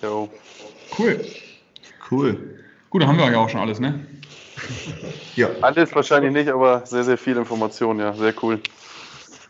Jo. 0.03 0.29
Cool. 0.97 1.21
Cool. 2.11 2.60
Gut, 2.91 3.03
dann 3.03 3.09
haben 3.09 3.19
wir 3.19 3.31
ja 3.31 3.39
auch 3.39 3.49
schon 3.49 3.61
alles, 3.61 3.79
ne? 3.79 4.05
ja. 5.37 5.49
Alles 5.61 5.95
wahrscheinlich 5.95 6.33
nicht, 6.33 6.49
aber 6.49 6.85
sehr, 6.85 7.05
sehr 7.05 7.17
viel 7.17 7.37
Information, 7.37 8.01
ja. 8.01 8.13
Sehr 8.13 8.35
cool. 8.43 8.61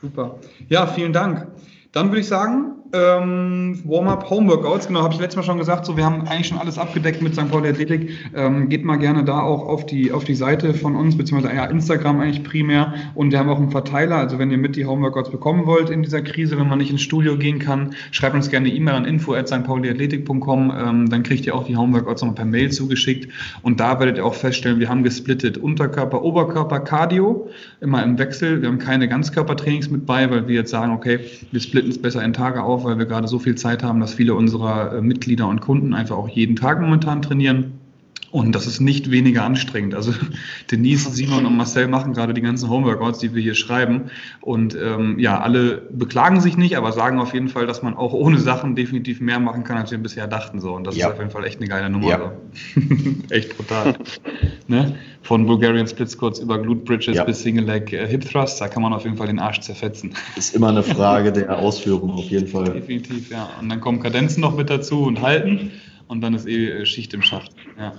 Super. 0.00 0.38
Ja, 0.68 0.86
vielen 0.86 1.14
Dank. 1.14 1.46
Dann 1.92 2.08
würde 2.08 2.20
ich 2.20 2.28
sagen, 2.28 2.79
ähm, 2.92 3.80
Warm-up 3.84 4.28
Homeworkouts, 4.28 4.88
genau, 4.88 5.02
habe 5.02 5.14
ich 5.14 5.20
letztes 5.20 5.36
Mal 5.36 5.42
schon 5.44 5.58
gesagt, 5.58 5.86
so 5.86 5.96
wir 5.96 6.04
haben 6.04 6.26
eigentlich 6.26 6.48
schon 6.48 6.58
alles 6.58 6.78
abgedeckt 6.78 7.22
mit 7.22 7.34
St. 7.34 7.48
Pauli 7.50 7.68
Athletik. 7.68 8.10
Ähm, 8.34 8.68
geht 8.68 8.84
mal 8.84 8.96
gerne 8.96 9.24
da 9.24 9.40
auch 9.40 9.66
auf 9.66 9.86
die, 9.86 10.10
auf 10.12 10.24
die 10.24 10.34
Seite 10.34 10.74
von 10.74 10.96
uns, 10.96 11.16
beziehungsweise 11.16 11.54
ja, 11.54 11.66
Instagram 11.66 12.20
eigentlich 12.20 12.42
primär. 12.42 12.94
Und 13.14 13.30
wir 13.30 13.38
haben 13.38 13.48
auch 13.48 13.58
einen 13.58 13.70
Verteiler, 13.70 14.16
also 14.16 14.38
wenn 14.38 14.50
ihr 14.50 14.58
mit 14.58 14.76
die 14.76 14.86
Homeworkouts 14.86 15.30
bekommen 15.30 15.66
wollt 15.66 15.90
in 15.90 16.02
dieser 16.02 16.22
Krise, 16.22 16.58
wenn 16.58 16.68
man 16.68 16.78
nicht 16.78 16.90
ins 16.90 17.02
Studio 17.02 17.36
gehen 17.36 17.60
kann, 17.60 17.94
schreibt 18.10 18.34
uns 18.34 18.50
gerne 18.50 18.66
eine 18.66 18.76
E-Mail 18.76 18.94
an 18.94 19.04
info.stpauliathletik.com, 19.04 20.72
ähm, 20.76 21.10
dann 21.10 21.22
kriegt 21.22 21.46
ihr 21.46 21.54
auch 21.54 21.64
die 21.64 21.76
Homeworkouts 21.76 22.22
nochmal 22.22 22.34
per 22.34 22.44
Mail 22.44 22.70
zugeschickt. 22.70 23.32
Und 23.62 23.78
da 23.78 24.00
werdet 24.00 24.16
ihr 24.16 24.26
auch 24.26 24.34
feststellen, 24.34 24.80
wir 24.80 24.88
haben 24.88 25.04
gesplittet 25.04 25.58
Unterkörper, 25.58 26.22
Oberkörper, 26.22 26.80
Cardio, 26.80 27.48
immer 27.80 28.02
im 28.02 28.18
Wechsel. 28.18 28.62
Wir 28.62 28.68
haben 28.68 28.78
keine 28.78 29.06
Ganzkörpertrainings 29.08 29.90
mit 29.90 30.06
bei, 30.06 30.28
weil 30.30 30.48
wir 30.48 30.56
jetzt 30.56 30.70
sagen, 30.70 30.92
okay, 30.92 31.20
wir 31.52 31.60
splitten 31.60 31.90
es 31.90 32.00
besser 32.00 32.24
in 32.24 32.32
Tage 32.32 32.62
auf, 32.62 32.79
weil 32.84 32.98
wir 32.98 33.06
gerade 33.06 33.28
so 33.28 33.38
viel 33.38 33.54
Zeit 33.54 33.82
haben, 33.82 34.00
dass 34.00 34.14
viele 34.14 34.34
unserer 34.34 34.94
äh, 34.94 35.02
Mitglieder 35.02 35.48
und 35.48 35.60
Kunden 35.60 35.94
einfach 35.94 36.16
auch 36.16 36.28
jeden 36.28 36.56
Tag 36.56 36.80
momentan 36.80 37.22
trainieren. 37.22 37.79
Und 38.32 38.54
das 38.54 38.66
ist 38.66 38.80
nicht 38.80 39.10
weniger 39.10 39.42
anstrengend. 39.42 39.94
Also 39.94 40.12
Denise, 40.70 41.10
Simon 41.10 41.46
und 41.46 41.56
Marcel 41.56 41.88
machen 41.88 42.12
gerade 42.12 42.32
die 42.32 42.40
ganzen 42.40 42.70
Homeworkouts, 42.70 43.18
die 43.18 43.34
wir 43.34 43.42
hier 43.42 43.54
schreiben. 43.54 44.10
Und 44.40 44.76
ähm, 44.80 45.18
ja, 45.18 45.40
alle 45.40 45.82
beklagen 45.90 46.40
sich 46.40 46.56
nicht, 46.56 46.76
aber 46.76 46.92
sagen 46.92 47.18
auf 47.18 47.34
jeden 47.34 47.48
Fall, 47.48 47.66
dass 47.66 47.82
man 47.82 47.94
auch 47.94 48.12
ohne 48.12 48.38
Sachen 48.38 48.76
definitiv 48.76 49.20
mehr 49.20 49.40
machen 49.40 49.64
kann, 49.64 49.78
als 49.78 49.90
wir 49.90 49.98
bisher 49.98 50.28
dachten. 50.28 50.60
So. 50.60 50.74
Und 50.74 50.86
das 50.86 50.96
ja. 50.96 51.08
ist 51.08 51.14
auf 51.14 51.18
jeden 51.18 51.32
Fall 51.32 51.44
echt 51.44 51.58
eine 51.58 51.68
geile 51.68 51.90
Nummer. 51.90 52.08
Ja. 52.08 52.32
So. 52.76 52.80
echt 53.34 53.56
brutal. 53.56 53.96
ne? 54.68 54.96
Von 55.22 55.46
Bulgarian 55.46 55.88
Split 55.88 56.10
Squats 56.10 56.38
über 56.38 56.58
Glute 56.58 56.84
Bridges 56.84 57.16
ja. 57.16 57.24
bis 57.24 57.42
Single 57.42 57.64
Leg 57.64 57.92
äh, 57.92 58.06
Hip 58.06 58.30
Thrusts, 58.30 58.58
da 58.58 58.68
kann 58.68 58.82
man 58.82 58.92
auf 58.92 59.04
jeden 59.04 59.16
Fall 59.16 59.26
den 59.26 59.38
Arsch 59.40 59.60
zerfetzen. 59.60 60.14
Ist 60.36 60.54
immer 60.54 60.68
eine 60.68 60.82
Frage 60.82 61.32
der 61.32 61.58
Ausführung 61.58 62.12
auf 62.12 62.24
jeden 62.24 62.46
Fall. 62.46 62.72
Definitiv, 62.72 63.30
ja. 63.30 63.50
Und 63.60 63.68
dann 63.68 63.80
kommen 63.80 64.00
Kadenzen 64.00 64.40
noch 64.40 64.56
mit 64.56 64.70
dazu 64.70 65.02
und 65.02 65.20
halten 65.20 65.72
und 66.06 66.20
dann 66.22 66.34
ist 66.34 66.46
eh 66.48 66.68
äh, 66.68 66.86
Schicht 66.86 67.12
im 67.12 67.22
Schacht. 67.22 67.52
Ja. 67.78 67.92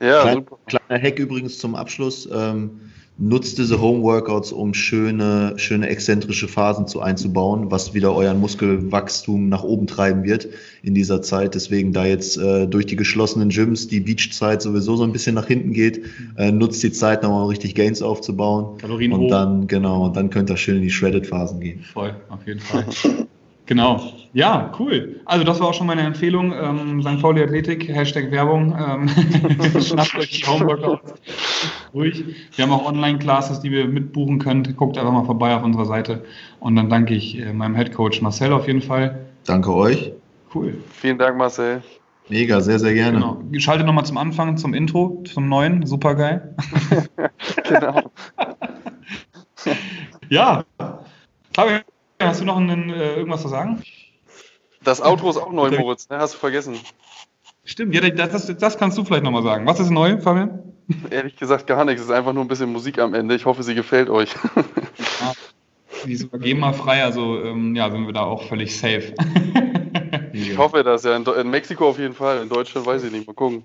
Ja, 0.00 0.22
Kleine, 0.22 0.36
super. 0.36 0.58
Kleiner 0.66 1.02
Hack 1.02 1.18
übrigens 1.18 1.58
zum 1.58 1.74
Abschluss. 1.74 2.28
Ähm, 2.32 2.80
nutzt 3.20 3.58
diese 3.58 3.80
Home-Workouts, 3.80 4.50
um 4.50 4.72
schöne, 4.72 5.52
schöne 5.56 5.88
exzentrische 5.88 6.48
Phasen 6.48 6.86
zu 6.86 7.00
einzubauen, 7.00 7.70
was 7.70 7.92
wieder 7.92 8.14
euren 8.14 8.40
Muskelwachstum 8.40 9.50
nach 9.50 9.62
oben 9.62 9.86
treiben 9.86 10.24
wird 10.24 10.48
in 10.82 10.94
dieser 10.94 11.20
Zeit. 11.20 11.54
Deswegen, 11.54 11.92
da 11.92 12.06
jetzt 12.06 12.38
äh, 12.38 12.66
durch 12.66 12.86
die 12.86 12.96
geschlossenen 12.96 13.50
Gyms 13.50 13.88
die 13.88 14.00
Beachzeit 14.00 14.62
sowieso 14.62 14.96
so 14.96 15.04
ein 15.04 15.12
bisschen 15.12 15.34
nach 15.34 15.46
hinten 15.46 15.72
geht, 15.74 16.00
äh, 16.38 16.50
nutzt 16.50 16.82
die 16.82 16.92
Zeit 16.92 17.22
nochmal 17.22 17.46
richtig 17.48 17.74
Gains 17.74 18.00
aufzubauen. 18.00 18.78
Kalorien 18.78 19.12
und 19.12 19.20
hoch. 19.20 19.30
dann, 19.30 19.66
genau, 19.66 20.06
und 20.06 20.16
dann 20.16 20.30
könnt 20.30 20.48
ihr 20.48 20.56
schön 20.56 20.76
in 20.76 20.82
die 20.82 20.90
Shredded-Phasen 20.90 21.60
gehen. 21.60 21.84
Voll, 21.92 22.14
auf 22.30 22.46
jeden 22.46 22.60
Fall. 22.60 22.86
Genau. 23.70 24.00
Ja, 24.32 24.72
cool. 24.80 25.20
Also 25.26 25.44
das 25.44 25.60
war 25.60 25.68
auch 25.68 25.74
schon 25.74 25.86
meine 25.86 26.02
Empfehlung. 26.02 26.52
Ähm, 26.52 27.02
St. 27.02 27.22
Pauli 27.22 27.40
Athletik, 27.40 27.86
Hashtag 27.86 28.32
Werbung. 28.32 28.76
Ähm, 28.76 29.08
schnappt 29.80 30.16
euch 30.16 30.40
die 30.40 30.44
Homeworkouts. 30.44 31.14
Ruhig. 31.94 32.24
Wir 32.56 32.64
haben 32.64 32.72
auch 32.72 32.84
Online-Classes, 32.84 33.60
die 33.60 33.70
wir 33.70 33.86
mitbuchen 33.86 34.40
könnt. 34.40 34.76
Guckt 34.76 34.98
einfach 34.98 35.12
mal 35.12 35.24
vorbei 35.24 35.54
auf 35.54 35.62
unserer 35.62 35.84
Seite. 35.84 36.24
Und 36.58 36.74
dann 36.74 36.90
danke 36.90 37.14
ich 37.14 37.38
äh, 37.38 37.52
meinem 37.52 37.76
Head 37.76 37.94
Coach 37.94 38.20
Marcel 38.22 38.52
auf 38.52 38.66
jeden 38.66 38.82
Fall. 38.82 39.24
Danke 39.46 39.72
euch. 39.72 40.14
Cool. 40.52 40.76
Vielen 40.90 41.18
Dank, 41.18 41.38
Marcel. 41.38 41.80
Mega, 42.28 42.60
sehr, 42.60 42.80
sehr 42.80 42.94
gerne. 42.94 43.18
Genau. 43.18 43.40
Schalte 43.58 43.84
nochmal 43.84 44.04
zum 44.04 44.18
Anfang, 44.18 44.56
zum 44.56 44.74
Intro, 44.74 45.22
zum 45.32 45.48
neuen. 45.48 45.86
Super 45.86 46.16
geil. 46.16 46.56
genau. 47.68 48.02
ja. 50.28 50.64
Fabian, 51.54 51.82
Hast 52.30 52.40
du 52.40 52.44
noch 52.44 52.58
einen, 52.58 52.90
äh, 52.90 53.16
irgendwas 53.16 53.42
zu 53.42 53.48
sagen? 53.48 53.82
Das 54.84 55.02
Outro 55.02 55.30
ist 55.30 55.36
auch 55.36 55.50
neu, 55.50 55.72
Moritz, 55.72 56.08
ne? 56.08 56.18
hast 56.18 56.34
du 56.34 56.38
vergessen. 56.38 56.76
Stimmt, 57.64 57.92
ja, 57.92 58.08
das, 58.08 58.56
das 58.56 58.78
kannst 58.78 58.96
du 58.96 59.04
vielleicht 59.04 59.24
nochmal 59.24 59.42
sagen. 59.42 59.66
Was 59.66 59.80
ist 59.80 59.90
neu, 59.90 60.16
Fabian? 60.20 60.62
Ehrlich 61.10 61.34
gesagt 61.34 61.66
gar 61.66 61.84
nichts. 61.84 62.02
Es 62.02 62.06
ist 62.06 62.14
einfach 62.14 62.32
nur 62.32 62.44
ein 62.44 62.48
bisschen 62.48 62.70
Musik 62.70 63.00
am 63.00 63.14
Ende. 63.14 63.34
Ich 63.34 63.46
hoffe, 63.46 63.64
sie 63.64 63.74
gefällt 63.74 64.08
euch. 64.10 64.32
Ja, 65.20 65.32
die 66.06 66.12
ist 66.12 66.30
GEMA-frei, 66.32 67.02
also 67.02 67.42
ähm, 67.42 67.74
ja, 67.74 67.90
sind 67.90 68.06
wir 68.06 68.12
da 68.12 68.22
auch 68.22 68.44
völlig 68.44 68.78
safe. 68.78 69.12
ich 70.32 70.56
hoffe 70.56 70.84
das, 70.84 71.02
ja. 71.02 71.16
In, 71.16 71.26
in 71.26 71.50
Mexiko 71.50 71.88
auf 71.88 71.98
jeden 71.98 72.14
Fall. 72.14 72.42
In 72.42 72.48
Deutschland 72.48 72.86
weiß 72.86 73.02
ich 73.02 73.10
nicht. 73.10 73.26
Mal 73.26 73.34
gucken. 73.34 73.64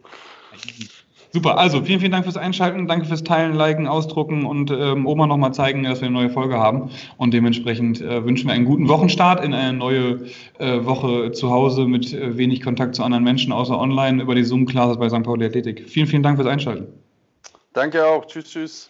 Super, 1.35 1.57
also 1.57 1.83
vielen, 1.83 1.99
vielen 1.99 2.13
Dank 2.13 2.23
fürs 2.23 2.37
Einschalten, 2.37 2.87
danke 2.87 3.07
fürs 3.07 3.21
Teilen, 3.21 3.55
Liken, 3.55 3.87
Ausdrucken 3.87 4.45
und 4.45 4.71
ähm, 4.71 5.05
Oma 5.05 5.27
nochmal 5.27 5.53
zeigen, 5.53 5.83
dass 5.83 5.99
wir 5.99 6.07
eine 6.07 6.15
neue 6.15 6.29
Folge 6.29 6.57
haben. 6.57 6.89
Und 7.17 7.33
dementsprechend 7.33 7.99
äh, 7.99 8.23
wünschen 8.23 8.47
wir 8.47 8.53
einen 8.53 8.63
guten 8.63 8.87
Wochenstart 8.87 9.43
in 9.43 9.53
eine 9.53 9.77
neue 9.77 10.27
äh, 10.59 10.85
Woche 10.85 11.33
zu 11.33 11.51
Hause 11.51 11.87
mit 11.87 12.13
äh, 12.13 12.37
wenig 12.37 12.61
Kontakt 12.61 12.95
zu 12.95 13.03
anderen 13.03 13.25
Menschen, 13.25 13.51
außer 13.51 13.77
online 13.77 14.23
über 14.23 14.33
die 14.33 14.45
Zoom-Classes 14.45 14.97
bei 14.97 15.09
St. 15.09 15.23
Pauli 15.23 15.45
Athletik. 15.45 15.89
Vielen, 15.89 16.07
vielen 16.07 16.23
Dank 16.23 16.37
fürs 16.37 16.47
Einschalten. 16.47 16.87
Danke 17.73 18.07
auch. 18.07 18.25
Tschüss, 18.27 18.45
tschüss. 18.45 18.89